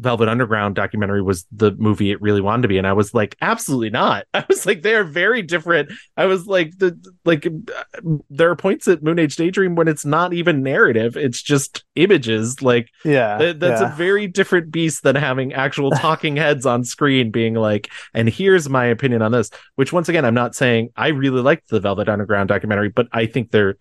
[0.00, 3.36] Velvet Underground documentary was the movie it really wanted to be," and I was like,
[3.40, 8.50] "Absolutely not." I was like, "They're very different." I was like, "the like uh, there
[8.50, 12.62] are points at Moonage Daydream when it's not even narrative; it's just images.
[12.62, 13.92] Like yeah, Th- that's yeah.
[13.92, 18.68] a very different beast than having actual talking heads on screen being like, and here's
[18.68, 19.50] my opinion on this.
[19.76, 23.26] Which, once again, I'm not saying I really liked the Velvet Underground documentary, but I
[23.26, 23.76] think they're,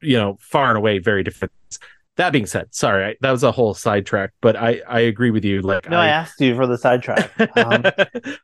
[0.00, 1.52] you know, far and away very different.
[2.20, 5.42] That being said, sorry, I, that was a whole sidetrack, but I I agree with
[5.42, 5.62] you.
[5.62, 7.30] Like, no, I asked you for the sidetrack.
[7.56, 7.82] Um,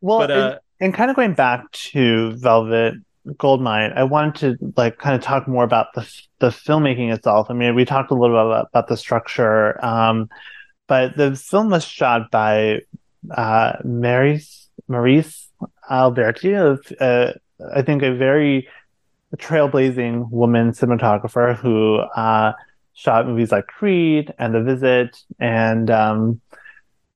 [0.00, 2.94] well, but uh, and, and kind of going back to Velvet
[3.36, 7.50] Goldmine, I wanted to like kind of talk more about the the filmmaking itself.
[7.50, 10.30] I mean, we talked a little bit about, about the structure, um,
[10.86, 12.80] but the film was shot by
[13.30, 15.48] uh, Maryse Maryse
[15.90, 17.32] Alberti, uh,
[17.74, 18.68] I think a very
[19.36, 22.52] trailblazing woman cinematographer who uh,
[22.96, 26.40] shot movies like Creed and The Visit and um,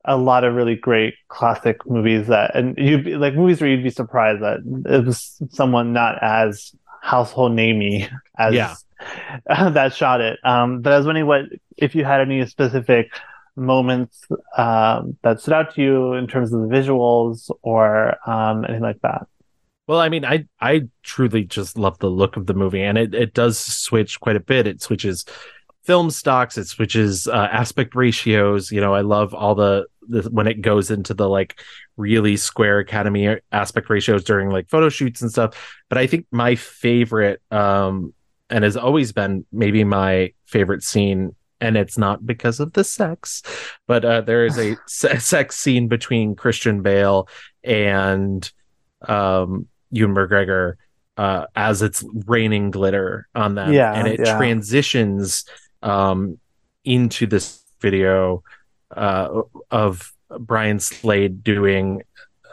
[0.05, 3.91] a lot of really great classic movies that and you like movies where you'd be
[3.91, 8.09] surprised that it was someone not as household namey
[8.39, 8.75] as Yeah.
[9.47, 10.39] that shot it.
[10.45, 11.47] Um, but I was wondering what
[11.79, 13.11] if you had any specific
[13.57, 14.23] moments
[14.57, 19.01] um, that stood out to you in terms of the visuals or um, anything like
[19.01, 19.27] that.
[19.87, 23.15] Well, I mean, I I truly just love the look of the movie, and it
[23.15, 24.67] it does switch quite a bit.
[24.67, 25.25] It switches
[25.91, 28.71] film stocks, it switches uh, aspect ratios.
[28.71, 31.61] You know, I love all the, the when it goes into the like
[31.97, 35.83] really square Academy aspect ratios during like photo shoots and stuff.
[35.89, 38.15] But I think my favorite, um,
[38.49, 41.35] and has always been maybe my favorite scene.
[41.61, 43.43] And it's not because of the sex,
[43.89, 47.29] but uh, there is a se- sex scene between Christian Bale
[47.65, 48.49] and
[49.09, 50.75] um Ewan McGregor
[51.17, 54.37] uh as it's raining glitter on them Yeah, and it yeah.
[54.37, 55.45] transitions
[55.83, 56.39] um
[56.85, 58.43] into this video
[58.95, 62.03] uh of Brian Slade doing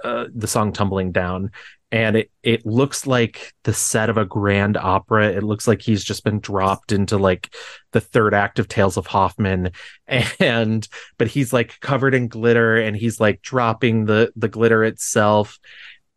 [0.03, 1.51] uh, the song tumbling down.
[1.89, 5.29] And it it looks like the set of a grand opera.
[5.29, 7.53] It looks like he's just been dropped into like
[7.93, 9.71] the third act of Tales of Hoffmann.
[10.39, 15.59] And but he's like covered in glitter and he's like dropping the the glitter itself.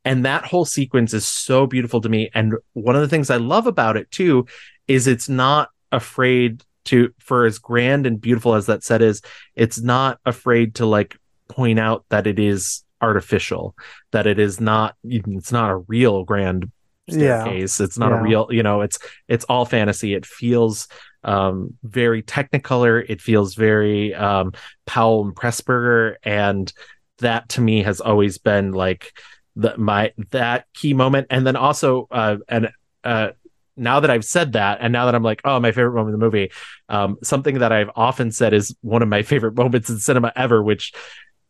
[0.04, 2.30] And that whole sequence is so beautiful to me.
[2.34, 4.46] And one of the things i love about it too
[4.88, 9.20] is it's not afraid to for as grand and beautiful as that set is
[9.54, 11.16] it's not afraid to like
[11.48, 13.74] point out that it is artificial
[14.12, 16.70] that it is not it's not a real grand
[17.06, 17.42] Yeah.
[17.42, 17.80] staircase.
[17.80, 18.18] It's not Yeah.
[18.18, 20.14] a real you know it's it's all fantasy.
[20.14, 20.86] It feels
[21.24, 23.04] um very technicolor.
[23.08, 24.52] It feels very um
[24.86, 26.14] powell and pressburger.
[26.22, 26.72] And
[27.18, 29.12] that to me has always been like
[29.56, 31.26] the my that key moment.
[31.30, 32.70] And then also uh and
[33.04, 33.30] uh
[33.76, 36.20] now that I've said that, and now that I'm like, oh, my favorite moment in
[36.20, 36.50] the movie,
[36.88, 40.62] um, something that I've often said is one of my favorite moments in cinema ever,
[40.62, 40.92] which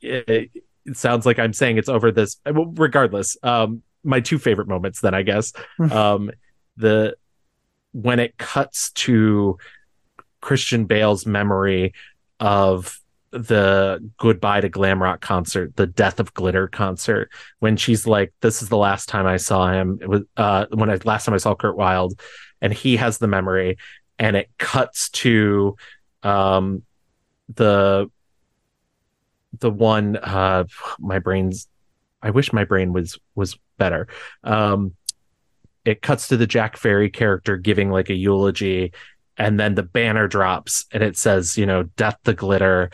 [0.01, 0.51] it,
[0.85, 2.37] it sounds like I'm saying it's over this.
[2.47, 5.53] well, Regardless, um, my two favorite moments, then I guess,
[5.91, 6.31] um,
[6.77, 7.17] the
[7.93, 9.59] when it cuts to
[10.41, 11.93] Christian Bale's memory
[12.39, 13.00] of
[13.33, 18.61] the goodbye to glam rock concert the death of glitter concert when she's like this
[18.61, 21.39] is the last time i saw him it was uh when i last time i
[21.39, 22.19] saw curt wild
[22.61, 23.77] and he has the memory
[24.19, 25.77] and it cuts to
[26.25, 26.83] um
[27.55, 28.11] the
[29.59, 30.65] the one uh
[30.99, 31.69] my brain's
[32.23, 34.07] i wish my brain was was better.
[34.45, 34.95] Um
[35.85, 38.93] it cuts to the jack fairy character giving like a eulogy
[39.39, 42.91] and then the banner drops and it says you know death the glitter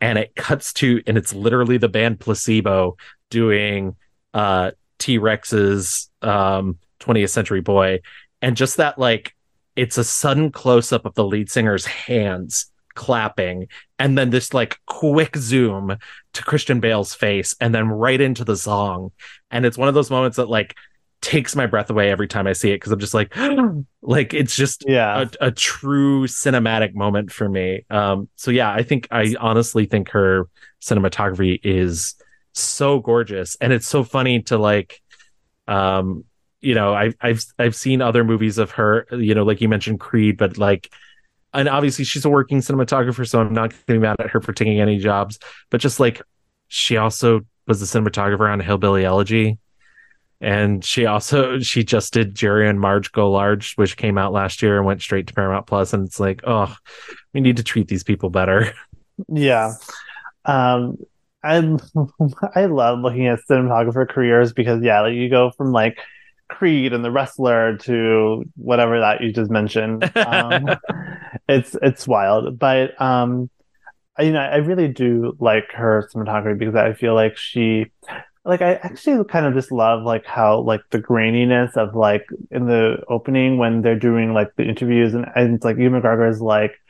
[0.00, 2.96] and it cuts to and it's literally the band placebo
[3.30, 3.96] doing
[4.34, 8.00] uh t-rex's um 20th century boy.
[8.42, 9.34] And just that like
[9.74, 13.68] it's a sudden close up of the lead singer's hands clapping
[13.98, 15.96] and then this like quick zoom
[16.32, 19.12] to Christian Bale's face and then right into the song.
[19.50, 20.74] And it's one of those moments that like
[21.26, 23.34] takes my breath away every time I see it because I'm just like
[24.02, 25.22] like it's just Yeah.
[25.40, 30.10] a, a true cinematic moment for me um so yeah I think I honestly think
[30.10, 30.48] her
[30.80, 32.14] cinematography is
[32.52, 35.00] so gorgeous and it's so funny to like
[35.66, 36.22] um
[36.60, 39.98] you know I, I've I've seen other movies of her you know like you mentioned
[39.98, 40.92] Creed but like
[41.52, 44.80] and obviously she's a working cinematographer so I'm not getting mad at her for taking
[44.80, 46.22] any jobs but just like
[46.68, 49.58] she also was the cinematographer on Hillbilly Elegy
[50.40, 54.62] and she also she just did Jerry and Marge Go Large which came out last
[54.62, 56.74] year and went straight to Paramount Plus and it's like oh
[57.32, 58.72] we need to treat these people better
[59.28, 59.74] Yeah.
[60.44, 60.98] Um
[61.42, 61.56] I
[62.54, 65.98] I love looking at cinematographer careers because yeah, like you go from like
[66.48, 70.10] Creed and the wrestler to whatever that you just mentioned.
[70.16, 70.68] Um,
[71.48, 72.58] it's it's wild.
[72.58, 73.50] But um
[74.18, 77.86] I, you know, I really do like her cinematography because I feel like she
[78.46, 82.66] like I actually kind of just love like how like the graininess of like in
[82.66, 86.40] the opening when they're doing like the interviews and, and it's like Ewan McGregor is
[86.40, 86.80] like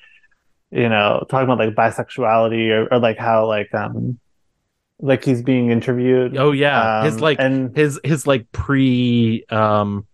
[0.70, 4.18] you know talking about like bisexuality or, or like how like um
[4.98, 6.36] like he's being interviewed.
[6.36, 7.04] Oh yeah.
[7.04, 10.06] His Um, like and his his like pre um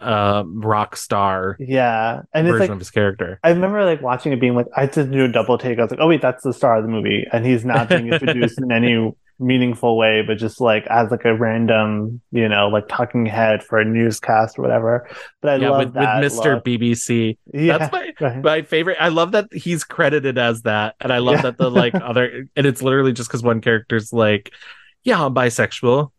[0.00, 2.22] uh rock star yeah.
[2.32, 3.40] And it's like of his character.
[3.42, 5.78] I remember like watching it being like I just do a double take.
[5.80, 7.24] I was like oh wait that's the star of the movie.
[7.32, 11.34] And he's not being introduced in any meaningful way but just like as like a
[11.36, 15.08] random you know like talking head for a newscast or whatever
[15.42, 16.62] but I yeah love with, with Mr.
[16.62, 18.42] BBC yeah that's my right.
[18.42, 21.42] my favorite i love that he's credited as that and i love Yeah.
[21.42, 24.52] that the like other and it's literally just because one character's like
[25.04, 26.10] yeah i'm bisexual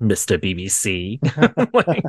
[0.00, 1.18] mr bbc
[1.74, 2.04] like,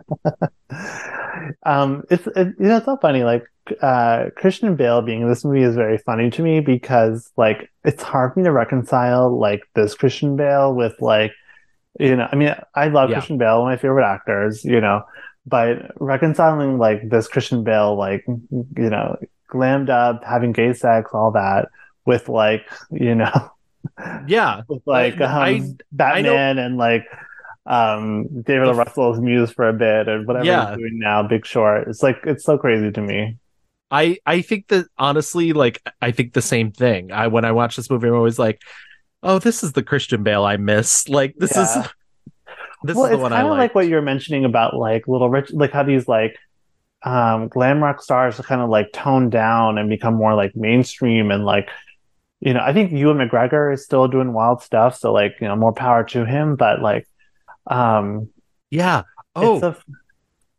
[1.66, 3.44] um it's it, you know it's so funny like
[3.82, 8.02] uh Christian Bale being in this movie is very funny to me because like it's
[8.04, 11.32] hard for me to reconcile like this Christian Bale with like
[12.00, 13.18] you know I mean I love Yeah.
[13.18, 15.04] Christian Bale one of my favorite actors you know
[15.46, 19.18] but reconciling like this Christian Bale like you know
[19.52, 21.70] glammed up having gay sex all that
[22.06, 23.52] with like you know
[24.28, 27.06] yeah with like I- um, I- I Batman and like
[27.66, 28.76] um David.
[28.76, 30.70] Russell's muse for a bit and whatever Yeah.
[30.70, 31.88] he's doing now, Big Short.
[31.88, 33.38] It's like it's so crazy to me.
[33.92, 37.12] I I think that honestly, like I think the same thing.
[37.12, 38.62] I when I watch this movie, I'm always like,
[39.24, 41.08] oh, this is the Christian Bale I miss.
[41.20, 41.64] Like this Yeah.
[41.84, 41.88] is
[42.84, 43.58] this well, is the it's one I like.
[43.58, 46.38] like what you were mentioning about like Little Rich, like how these like
[47.04, 51.32] um glam rock stars are kind of like tone down and become more like mainstream
[51.32, 51.70] and like
[52.42, 55.58] you know, I think Ewan McGregor is still doing wild stuff, so like you know,
[55.58, 56.56] more power to him.
[56.56, 57.06] But like,
[57.70, 58.30] um,
[58.70, 59.04] yeah.
[59.36, 59.76] Oh a,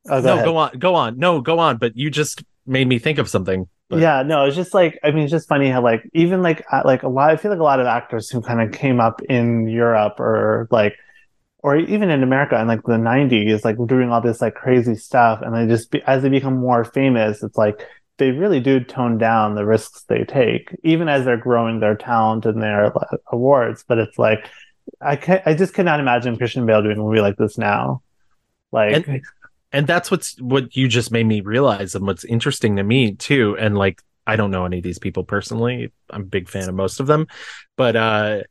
[0.09, 0.45] oh, go no, ahead.
[0.45, 1.19] go on, go on.
[1.19, 1.77] No, go on.
[1.79, 3.69] But you just made me think of something.
[3.89, 6.65] But- Yeah, no, it's just like I mean, it's just funny how like even like
[6.73, 7.31] uh, like a lot.
[7.31, 10.69] I feel like a lot of actors who kind of came up in Europe or
[10.71, 10.95] like,
[11.59, 15.43] or even in America in like the '90s, like doing all this like crazy stuff,
[15.43, 17.87] and they just be, as they become more famous, it's like
[18.19, 22.47] they really do tone down the risks they take, even as they're growing their talent
[22.47, 22.93] and their
[23.33, 23.85] awards.
[23.87, 24.47] But it's like
[25.01, 28.03] I can I just cannot imagine Christian Bale doing a movie like this now.
[28.73, 29.23] Like, And-
[29.73, 33.57] and that's what's what you just made me realize and what's interesting to me too.
[33.59, 35.93] And like i don't know any of these people personally.
[36.11, 37.27] I'm a big fan of most of them.
[37.77, 38.43] But uh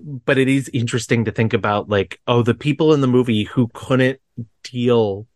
[0.00, 3.68] but it is interesting to think about like oh the people in the movie who
[3.72, 4.20] couldn't
[4.62, 5.26] deal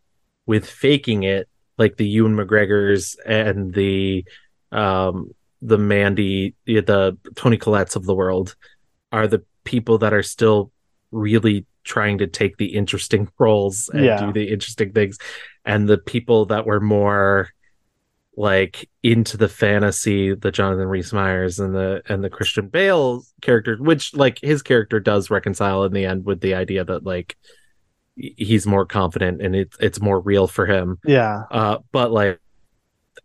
[0.44, 4.24] with faking it like the ewan mcgregors and the
[4.72, 5.30] um
[5.62, 8.54] the mandy the, toni collettes of the world
[9.10, 10.72] are the people that are still
[11.12, 14.26] really trying to take the interesting roles and Yeah.
[14.26, 15.18] do the interesting things.
[15.66, 17.50] And the people that were more
[18.38, 23.76] like into the fantasy the jonathan rhys myers and the and the christian bale character
[23.80, 27.34] which like his character does reconcile in the end with the idea that like
[28.16, 30.98] he's more confident and it's it's more real for him.
[31.04, 32.38] Yeah, uh but like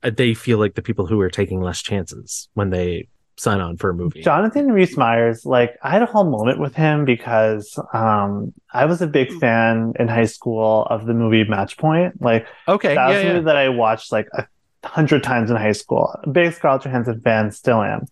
[0.02, 3.10] they feel like the people who are taking less chances when they
[3.42, 6.76] sign on for a movie Jonathan Rhys Meyers, like I had a whole moment with
[6.76, 11.78] him because um I was a big fan in high school of the movie Match
[11.78, 12.22] Point.
[12.22, 13.34] Like okay that was yeah, a yeah.
[13.34, 14.48] movie that I watched like a
[14.84, 16.16] hundred times in high school.
[16.24, 18.06] A big Scarlett Johansson fan, still am.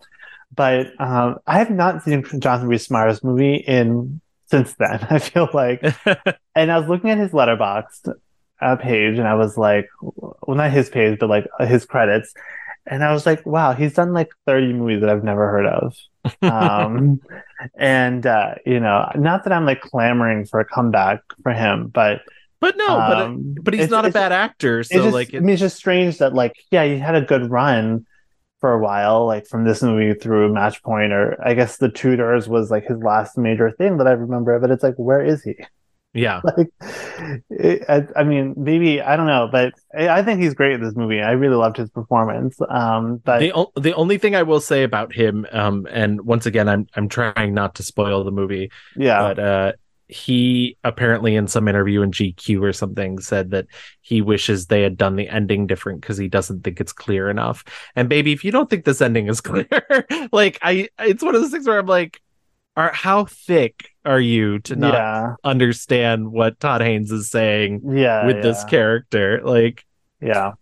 [0.55, 5.05] But um I have not seen Jonathan Rhys Meyers movie in since then.
[5.09, 5.84] I feel like
[6.55, 8.13] and I was looking at his Letterboxd
[8.61, 12.34] uh, page and I was like, well, not his page, but like his credits.
[12.86, 15.95] And I was like, wow, he's done like 30 movies that I've never heard of.
[16.41, 17.19] Um,
[17.77, 22.21] and, uh, you know, not that I'm like clamoring for a comeback for him, but,
[22.61, 25.51] but no but um, but he's not a bad actor so just, like I mean,
[25.51, 28.05] it's just strange that like, yeah, he had a good run
[28.59, 32.49] for a while, like from this movie through Match Point, or I guess The Tudors
[32.49, 35.55] was like his last major thing that I remember, but it's like, where is he?
[36.14, 36.41] Yeah.
[36.57, 36.72] Like
[37.49, 40.82] it, I, I mean maybe i don't know but I, I think he's great in
[40.82, 41.22] this movie.
[41.22, 44.84] I really loved his performance um but the o- the only thing I will say
[44.84, 49.20] about him, um, and once again, I'm I'm trying not to spoil the movie, yeah.
[49.22, 49.72] but uh,
[50.07, 53.68] he apparently in some interview in GQ or something said that
[54.01, 57.64] he wishes they had done the ending different because he doesn't think it's clear enough.
[57.95, 59.68] And baby, if you don't think this ending is clear,
[60.32, 62.20] like I, it's one of those things where I'm like,
[62.76, 68.25] are how thick are you to not yeah understand what Todd Haynes is saying yeah
[68.25, 69.41] with this character?
[69.43, 69.85] Like.
[70.21, 70.53] yeah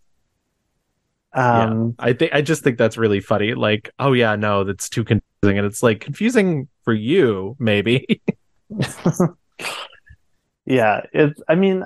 [1.33, 3.53] um I think I just think that's really funny.
[3.53, 8.21] Like, oh yeah, no, that's too confusing, and it's like confusing for you, maybe.
[10.67, 11.85] yeah it's i mean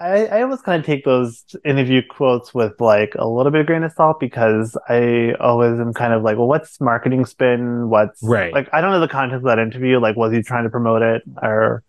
[0.00, 3.66] I, I always kind of take those interview quotes with like a little bit of
[3.66, 7.88] grain of salt because I always am kind of like, well, what's marketing spin?
[7.88, 8.52] What's Right.
[8.52, 9.98] like I don't know the context of that interview.
[10.00, 11.82] Like, was he trying to promote it or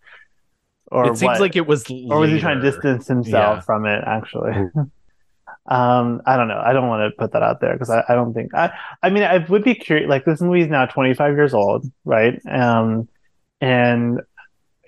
[0.92, 1.40] or it seems what?
[1.40, 3.60] like it was, or was he trying to distance himself Yeah.
[3.62, 4.52] from it actually
[5.68, 8.14] um i don't know i don't want to put that out there because I, I
[8.14, 11.34] don't think i i mean i would be curious like this movie is now 25
[11.34, 13.08] years old right um
[13.60, 14.20] and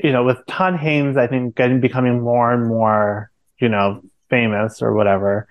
[0.01, 3.30] you know with todd haynes i think getting becoming more and more
[3.61, 5.49] you know famous or whatever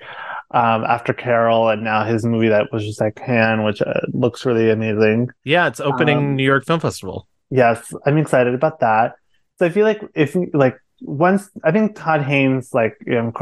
[0.51, 4.45] um after carol and now his movie that was just like Cannes which uh, looks
[4.45, 7.27] really amazing Yeah, it's opening Um, New York Film Festival.
[7.49, 9.15] Yes, I'm excited about that.
[9.57, 13.33] So I feel like if like once I think Todd Haynes like you know,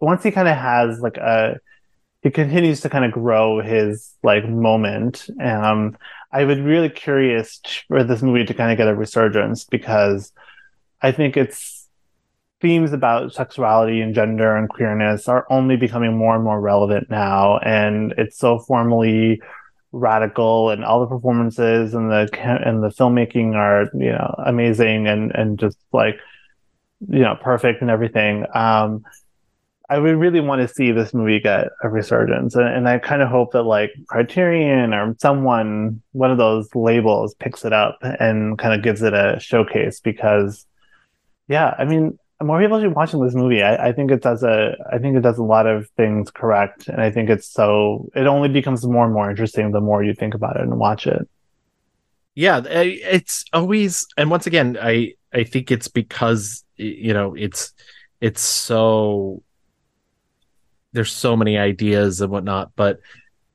[0.00, 1.58] once he kind of has like a
[2.22, 5.26] he continues to kind of grow his like moment.
[5.42, 5.96] Um,
[6.32, 10.32] I would really curious for this movie to kind of get a resurgence because
[11.02, 11.88] I think it's
[12.60, 17.58] themes about sexuality and gender and queerness are only becoming more and more relevant now,
[17.58, 19.40] and it's so formally
[19.92, 22.28] radical and all the performances and the
[22.64, 26.16] and the filmmaking are you know amazing and and just like
[27.08, 28.46] you know perfect and everything.
[28.54, 29.02] Um
[29.88, 33.22] i would really want to see this movie get a resurgence and, and i kind
[33.22, 38.56] of hope that like criterion or someone one of those labels picks it up and
[38.56, 40.64] kind of gives it a showcase because
[41.50, 43.62] yeah i mean more people should be watching this movie.
[43.62, 46.88] I, I think it does a I think it does a lot of things correct,
[46.88, 50.14] and I think it's so it only becomes more and more interesting the more you
[50.14, 51.28] think about it and watch it.
[52.34, 57.74] Yeah, it's always, and once again, I I think it's because you know it's
[58.20, 59.42] it's so
[60.92, 63.00] there's so many ideas and whatnot, but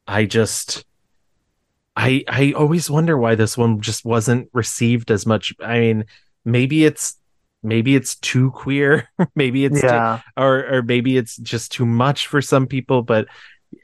[0.07, 0.85] I just
[1.95, 5.55] I I always wonder why this one just wasn't received as much.
[5.59, 6.05] I mean,
[6.43, 7.17] maybe it's
[7.65, 12.27] maybe it's too queer, maybe it's too- yeah, or or maybe it's just too much
[12.27, 13.27] for some people, but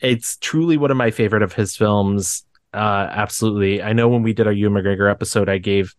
[0.01, 2.45] it's truly one of my favorite of his films.
[2.73, 3.81] Uh, absolutely.
[3.83, 5.93] I know when we did our Ewan McGregor episode, I gave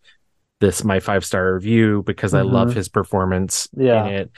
[0.59, 4.05] this my five star review because I love his performance Yeah.
[4.07, 4.31] in it.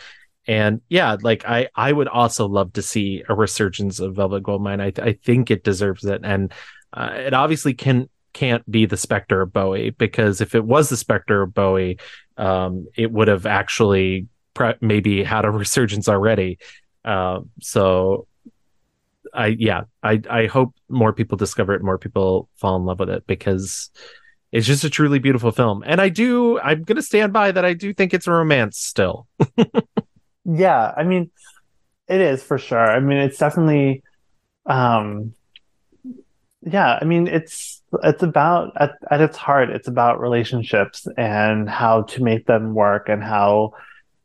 [0.47, 4.81] And yeah, like I, I would also love to see a resurgence of Velvet Goldmine.
[4.81, 6.53] I, I think it deserves it, and
[6.93, 10.97] uh, it obviously can can't be the specter of Bowie because if it was the
[10.97, 11.97] specter of Bowie,
[12.37, 16.57] um, it would have actually pre- maybe had a resurgence already.
[17.03, 18.27] Uh, so
[19.33, 23.09] I yeah, I I hope more people discover it, more people fall in love with
[23.09, 23.89] it because
[24.51, 25.83] it's just a truly beautiful film.
[25.85, 29.27] And I do I'm gonna stand by that I do think it's a romance still.
[30.45, 31.31] Yeah, I mean,
[32.07, 32.77] it is for sure.
[32.79, 34.03] I mean, it's definitely,
[34.67, 35.33] um,
[36.65, 36.97] yeah.
[37.01, 42.23] I mean, it's it's about at at its heart, it's about relationships and how to
[42.23, 43.73] make them work and how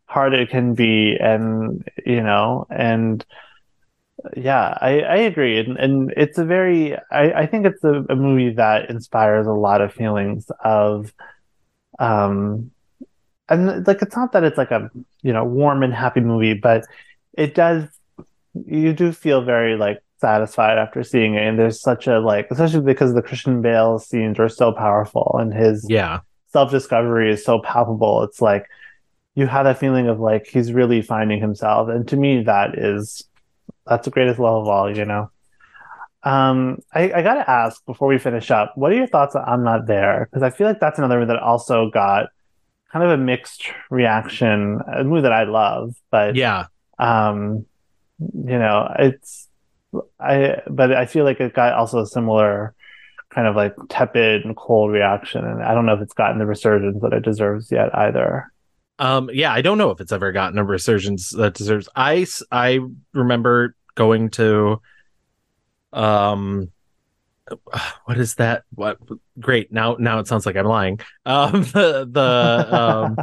[0.07, 3.25] hard it can be, and you know, and
[4.37, 8.17] yeah, I I agree, and and it's a very I I think it's a, a
[8.17, 11.13] movie that inspires a lot of feelings of,
[11.99, 12.71] um,
[13.49, 14.91] and like it's not that it's like a
[15.23, 16.85] you know warm and happy movie, but
[17.35, 17.89] it does
[18.67, 21.43] you do feel very like satisfied after seeing it.
[21.47, 25.53] And there's such a like especially because the christian bale scenes are so powerful and
[25.53, 26.21] his Yeah.
[26.53, 28.23] self-discovery is so palpable.
[28.23, 28.67] It's like
[29.35, 31.89] you have that feeling of like he's really finding himself.
[31.89, 33.23] And to me that is
[33.87, 35.31] that's the greatest love of all you know?
[36.23, 39.65] Um i, I gotta ask before we finish up what are your thoughts on i'm
[39.65, 40.29] not there?
[40.31, 42.27] Because i feel like that's another movie that also got
[42.93, 46.67] kind of a mixed reaction a movie that i love but Yeah.
[46.99, 47.65] um
[48.19, 49.49] you know it's
[50.21, 52.75] i but i feel like it got also a similar
[53.31, 56.47] kind of like tepid and cold reaction and i don't know if it's gotten the
[56.47, 58.53] resurgence that it deserves yet either
[58.99, 61.89] Um, yeah, I don't know if it's ever gotten a resurgence that deserves.
[61.97, 62.81] I I
[63.15, 64.81] remember going to,
[65.93, 66.71] um,
[68.05, 68.65] what is that?
[68.75, 68.99] What?
[69.39, 69.73] Great.
[69.73, 71.01] Now, now it sounds like I'm lying.
[71.27, 73.17] Um, the the um,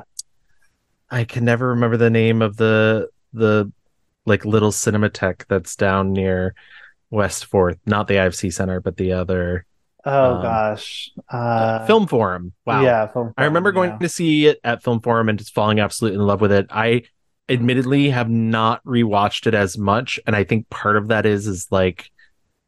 [1.09, 3.71] I can never remember the name of the the
[4.27, 6.55] like little cinematheque that's down near
[7.11, 9.65] West Fourth, not the IFC Center, but the other
[10.05, 12.53] oh Um, gosh uh Film Forum.
[12.65, 12.81] Wow.
[12.81, 15.79] yeah film I remember forum, going to see it at Film Forum and just falling
[15.79, 16.67] absolutely in love with it.
[16.69, 17.03] I
[17.49, 21.67] admittedly have not rewatched it as much, and I think part of that is is
[21.71, 22.09] like,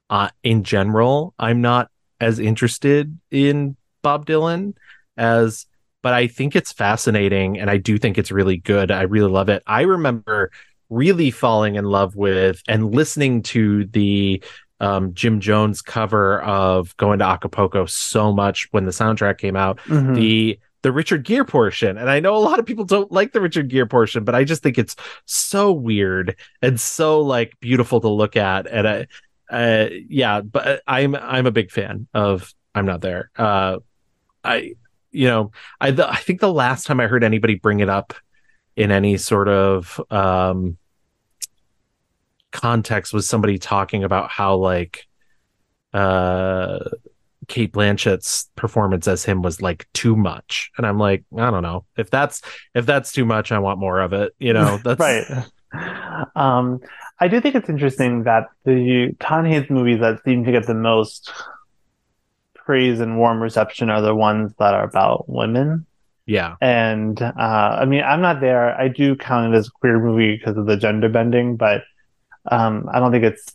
[0.10, 1.90] uh, in general, I'm not
[2.22, 4.76] as interested in Bob Dylan
[5.18, 5.66] as,
[6.02, 8.92] but I think it's fascinating, and I do think it's really good.
[8.92, 9.64] I really love it.
[9.68, 10.52] I remember
[10.90, 14.44] really falling in love with and listening to the
[14.80, 19.78] um, Jim James cover of "Going to Acapulco" so much when the soundtrack came out.
[19.88, 20.16] Mhm.
[20.16, 21.98] the the Richard Gere portion.
[21.98, 24.46] And I know a lot of people don't like the Richard Gere portion, but I
[24.46, 24.96] just think it's
[25.26, 28.66] so weird and so like beautiful to look at.
[28.66, 29.08] And I,
[29.52, 33.30] uh, yeah, but I'm I'm a big fan of I'm not there.
[33.36, 33.80] Uh,
[34.44, 34.76] I
[35.12, 35.52] you know
[35.82, 38.14] I the, I think the last time I heard anybody bring it up
[38.80, 40.78] in any sort of um
[42.52, 45.06] context was somebody talking about how like
[45.94, 46.80] uh
[47.48, 50.72] Cate Blanchett's performance as him was like too much.
[50.78, 51.84] And I'm like, I don't know.
[51.98, 52.42] If that's
[52.74, 54.34] if that's too much, I want more of it.
[54.40, 55.26] You know, that's right
[56.36, 56.80] um
[57.20, 61.32] i do think it's interesting that the Haynes movies that seem to get the most
[62.56, 65.86] praise and warm reception are the ones that are about women
[66.30, 66.56] Yeah.
[66.62, 68.80] And uh, I mean, I'm not there.
[68.80, 71.84] I do count it as a queer movie because of the gender bending, but
[72.52, 73.54] um, I don't think it's.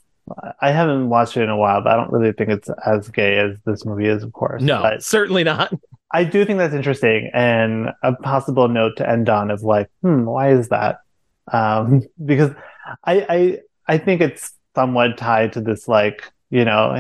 [0.60, 3.36] I haven't watched it in a while, but I don't really think it's as gay
[3.38, 4.62] as this movie is, of course.
[4.62, 5.72] No, But certainly not.
[6.10, 10.24] I do think that's interesting and a possible note to end on of like, hmm,
[10.24, 11.00] why is that?
[11.52, 12.52] Um, because
[13.04, 16.90] I, I I think it's somewhat tied to this like, you know,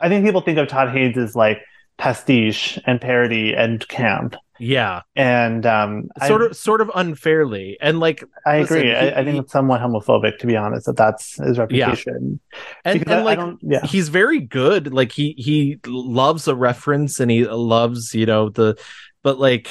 [0.00, 1.62] I think people think of Todd Haynes as like
[2.02, 4.34] pastiche and parody and camp.
[4.58, 5.02] Yeah.
[5.14, 7.78] And um, Sort I, of sort of unfairly.
[7.80, 8.90] And like I listen, agree.
[8.90, 10.86] he- I, I think it's somewhat homophobic, to be honest.
[10.86, 12.40] That that's his reputation.
[12.84, 13.86] and, and I- like yeah.
[13.86, 14.92] he's very good.
[14.92, 18.76] Like he he loves a reference and he loves, you know, the
[19.22, 19.68] but like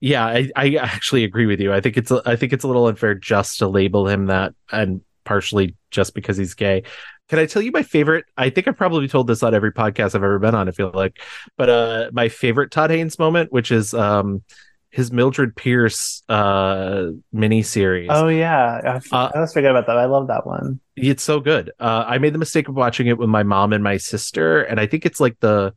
[0.00, 1.74] yeah, I, I actually agree with you.
[1.74, 4.54] I think it's a, I think it's a little unfair just to label him that
[4.72, 6.82] and partially just because he's gay.
[7.28, 8.26] Can I tell you my favorite?
[8.36, 10.90] I think I've probably told this on every podcast I've ever been on, I feel
[10.92, 11.20] like.
[11.56, 14.42] But uh my favorite Todd Haynes moment, which is um
[14.90, 18.10] his Mildred Pierce uh mini series.
[18.12, 19.96] Oh yeah, I, f- Uh, I always forget about that.
[19.96, 20.80] I love that one.
[20.96, 21.72] It's so good.
[21.80, 24.78] Uh, I made the mistake of watching it with my mom and my sister, and
[24.78, 25.74] I think it's like the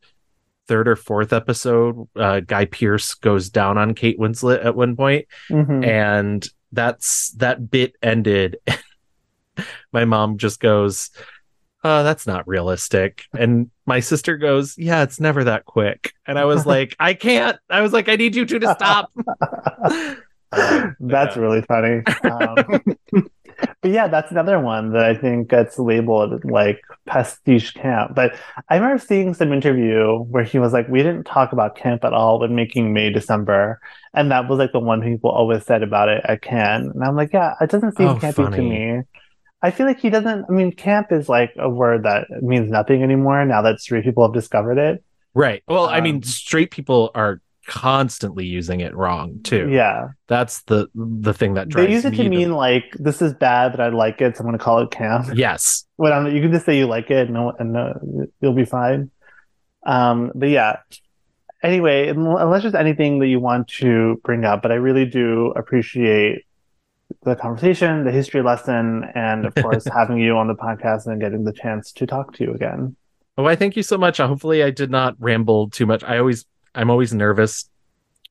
[0.68, 2.06] third or fourth episode.
[2.14, 5.84] Uh, Guy Pearce goes down on Kate Winslet at one point, Mhm.
[5.84, 8.58] and that's that bit ended.
[9.92, 11.10] my mom just goes,
[11.84, 16.44] "Uh, that's not realistic," and my sister goes, "Yeah, it's never that quick." And I
[16.46, 19.10] was like, "I can't." I was like, "I need you two to stop."
[21.00, 21.36] That's Yeah.
[21.36, 22.02] really funny.
[22.24, 22.82] Um,
[23.82, 28.14] but yeah, that's another one that I think gets labeled like pastiche camp.
[28.14, 28.36] But
[28.68, 32.12] I remember seeing some interview where he was like, "We didn't talk about camp at
[32.12, 33.80] all when making May December,"
[34.14, 36.90] and that was like the one people always said about it at Cannes.
[36.94, 38.56] And I'm like, yeah, it doesn't seem Oh, campy funny.
[38.56, 39.02] to me.
[39.62, 40.46] I feel like he doesn't.
[40.48, 44.22] I mean, camp is like a word that means nothing anymore now that straight people
[44.24, 45.02] have discovered it.
[45.34, 45.62] Right.
[45.68, 49.68] Well, I mean, Um, straight people are constantly using it wrong too.
[49.70, 52.84] Yeah, That's the the thing that drives they use it me to the- mean like
[52.98, 55.26] this is bad, but I like it, so I'm going to call it camp.
[55.34, 55.84] Yes.
[55.96, 59.10] When I'm, you can just say you like it, and, and no, you'll be fine.
[59.84, 60.76] Um, but yeah.
[61.62, 66.44] Anyway, unless there's anything that you want to bring up, but I really do appreciate
[67.24, 71.44] the conversation, the history lesson, and of course having you on the podcast and getting
[71.44, 72.96] the chance to talk to you again.
[73.36, 74.18] Oh, I thank you so much.
[74.18, 76.02] Hopefully, I did not ramble too much.
[76.02, 76.44] I always,
[76.74, 77.68] I'm always nervous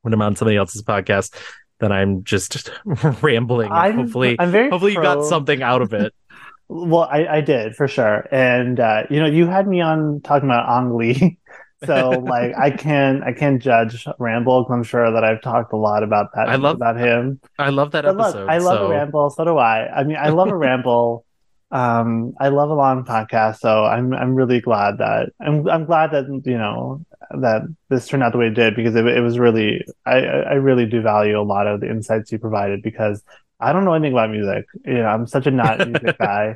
[0.02, 1.34] when I'm on somebody else's podcast
[1.80, 2.72] that I'm just
[3.22, 3.72] rambling.
[3.72, 6.14] I'm- hopefully, I'm very hopefully you got something out of it.
[6.70, 10.49] Well, I, I did for sure, and uh, you know, you had me on talking
[10.49, 11.38] about Ang Lee,
[11.86, 16.02] so like I can I can judge ramble I'm sure that I've talked a lot
[16.04, 17.40] about that I love- about him.
[17.60, 18.49] I love that But look, episode.
[18.49, 19.30] I love so- a ramble.
[19.30, 19.88] So do I.
[19.99, 21.24] I mean, I love a ramble.
[21.70, 23.58] Um, I love a long podcast.
[23.58, 27.06] So I'm I'm really glad that I'm I'm glad that you know
[27.41, 30.38] that this turned out the way it did because it, it was really I I
[30.40, 33.22] I really do value a lot of the insights you provided because
[33.60, 34.66] I don't know anything about music.
[34.86, 36.56] You know, I'm such a not music guy.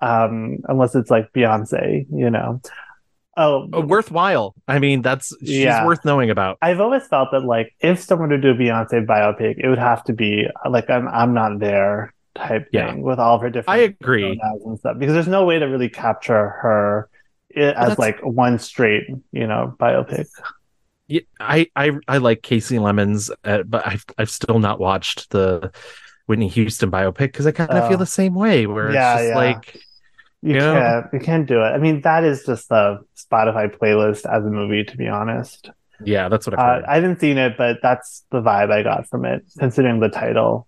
[0.00, 2.60] Um, unless it's like Beyonce, you know.
[3.40, 4.54] Oh, Uh, worthwhile.
[4.68, 5.86] I mean, that's she's Yeah.
[5.86, 6.58] worth knowing about.
[6.60, 10.04] I've always felt that like if someone would do a Beyonce biopic, it would have
[10.04, 12.90] to be like I'm I'm not there type Yeah.
[12.92, 14.38] thing with all of her different I agree.
[14.64, 17.08] and stuff because there's no way to really capture her
[17.56, 20.26] as that's- like one straight you know biopic.
[21.08, 25.72] Yeah, I, I I like Kasi Lemmons, uh, but I've I've still not watched the
[26.26, 27.88] Whitney Houston biopic because I kind of Oh.
[27.88, 28.66] feel the same way.
[28.68, 29.36] Where Yeah, it's just yeah.
[29.36, 29.80] like,
[30.42, 31.02] You Yeah.
[31.02, 31.68] can't you can't do it.
[31.68, 35.70] I mean that is just the Spotify playlist as a movie to be honest.
[36.04, 36.80] yeah, that's what Uh.
[36.88, 40.66] I haven't seen it, but that's the vibe I got from it, considering the title,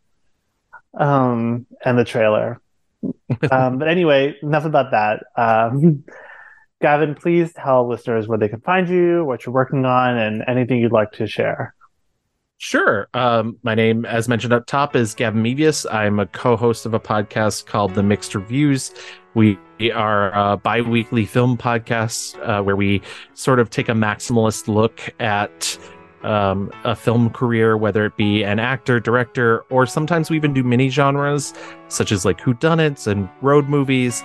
[0.94, 2.60] um, and the trailer.
[3.50, 5.24] um, but anyway, enough about that.
[5.36, 6.04] Um,
[6.80, 10.78] Gavin, please tell listeners where they can find you, what you're working on, and anything
[10.80, 11.74] you'd like to share.
[12.62, 13.08] Sure.
[13.12, 15.84] Um, my name, as mentioned up top, is Gavin Mevius.
[15.92, 18.94] I'm a co-host of a podcast called The Mixed Reviews.
[19.34, 19.58] We
[19.92, 23.02] are a bi-weekly film podcast uh, where we
[23.34, 25.76] sort of take a maximalist look at
[26.22, 30.62] um, a film career, whether it be an actor, director, or sometimes we even do
[30.62, 31.54] mini genres
[31.88, 34.22] such as like whodunits and road movies.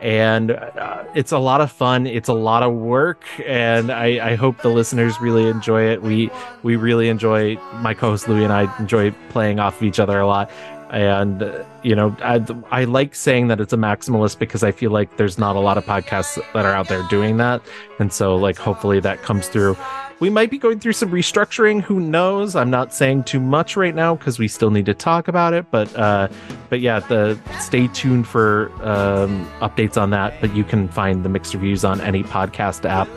[0.00, 2.06] And uh, it's a lot of fun.
[2.06, 6.02] It's a lot of work, and I, I hope the listeners really enjoy it.
[6.02, 6.30] We
[6.62, 10.26] we really enjoy my co-host Louis and I enjoy playing off of each other a
[10.26, 10.50] lot.
[10.90, 14.90] And uh, you know, I, I like saying that it's a maximalist because I feel
[14.90, 17.62] like there's not a lot of podcasts that are out there doing that,
[17.98, 19.76] and so like hopefully that comes through.
[20.18, 21.82] We might be going through some restructuring.
[21.82, 22.56] Who knows?
[22.56, 25.70] I'm not saying too much right now because we still need to talk about it.
[25.70, 26.28] But uh,
[26.70, 30.40] but yeah, the stay tuned for um, updates on that.
[30.40, 33.08] But you can find the mixed reviews on any podcast app,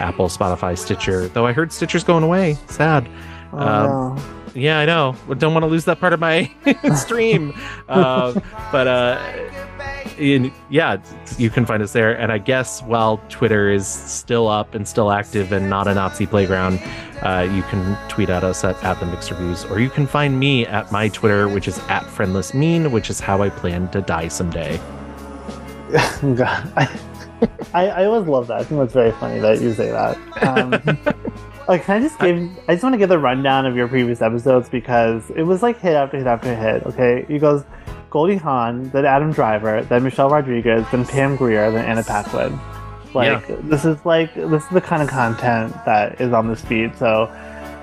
[0.00, 1.28] Apple, Spotify, Stitcher.
[1.28, 2.56] Though I heard Stitcher's going away.
[2.66, 3.08] Sad.
[3.52, 4.18] Um,
[4.54, 5.14] Yeah, I know.
[5.28, 6.50] I don't want to lose that part of my
[6.96, 7.52] stream.
[7.88, 8.38] Uh,
[8.72, 9.50] but uh,
[10.18, 10.98] in, yeah,
[11.38, 12.18] you can find us there.
[12.18, 16.26] And I guess while Twitter is still up and still active and not a Nazi
[16.26, 16.80] playground,
[17.22, 20.38] uh, you can tweet at us at, at the mixed reviews, or you can find
[20.38, 24.00] me at my Twitter, which is at friendless mean, which is how I plan to
[24.00, 24.78] die someday.
[26.34, 26.72] God,
[27.74, 28.60] I, I, always love that.
[28.60, 30.16] I think it's very funny that you say that.
[30.42, 30.98] Um,
[31.70, 32.58] like, can I just give?
[32.68, 35.78] I just want to give the rundown of your previous episodes because it was like
[35.78, 36.84] hit after hit after hit.
[36.84, 37.62] Okay, he goes
[38.10, 42.58] Goldie Hawn, then Adam Driver, then Michelle Rodriguez, then Pam Grier, then Anna Paquin.
[43.14, 46.96] Like this is like this is the kind of content that is on this feed.
[46.96, 47.26] So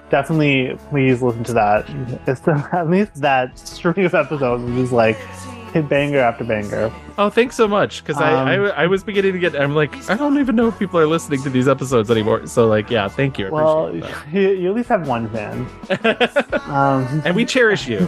[0.09, 1.89] definitely, please listen to that.
[2.27, 5.17] It's the, at least that string of episodes is like
[5.71, 6.91] hit banger after banger.
[7.17, 8.03] Oh, thanks so much.
[8.03, 10.67] Because I, Um, I, I was beginning to get, I'm like, I don't even know
[10.67, 12.45] if people are listening to these episodes anymore.
[12.47, 13.47] So, like, yeah, thank you.
[13.47, 15.67] I Well, appreciate you, you at least have one fan.
[16.67, 18.07] Um, and we cherish you.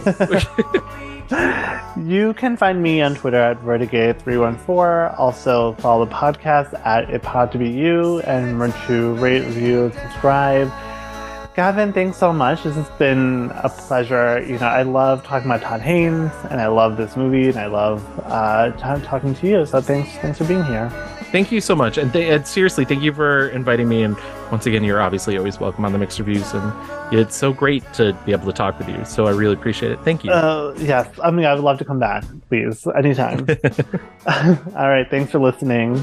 [1.96, 5.18] you can find me on Twitter at Vertigay314.
[5.18, 9.90] Also, follow the podcast at It Pod to Be You and remember to rate, review,
[9.94, 10.70] subscribe.
[11.60, 12.62] Gavin, thanks so much.
[12.62, 14.42] This has been a pleasure.
[14.42, 17.66] You know, I love talking about Todd Haynes, and I love this movie, and I
[17.66, 19.66] love uh, talking to you.
[19.66, 20.88] So thanks, thanks for being here.
[21.32, 24.04] thank you so much, and, th- and seriously, thank you for inviting me.
[24.04, 24.16] And
[24.50, 26.72] once again, you're obviously always welcome on the mixed reviews, and
[27.12, 29.04] it's so great to be able to talk with you.
[29.04, 30.00] So I really appreciate it.
[30.02, 30.30] Thank you.
[30.30, 33.40] Uh, yes, I mean, I would love to come back, please, anytime.
[34.26, 36.02] All right, thanks for listening.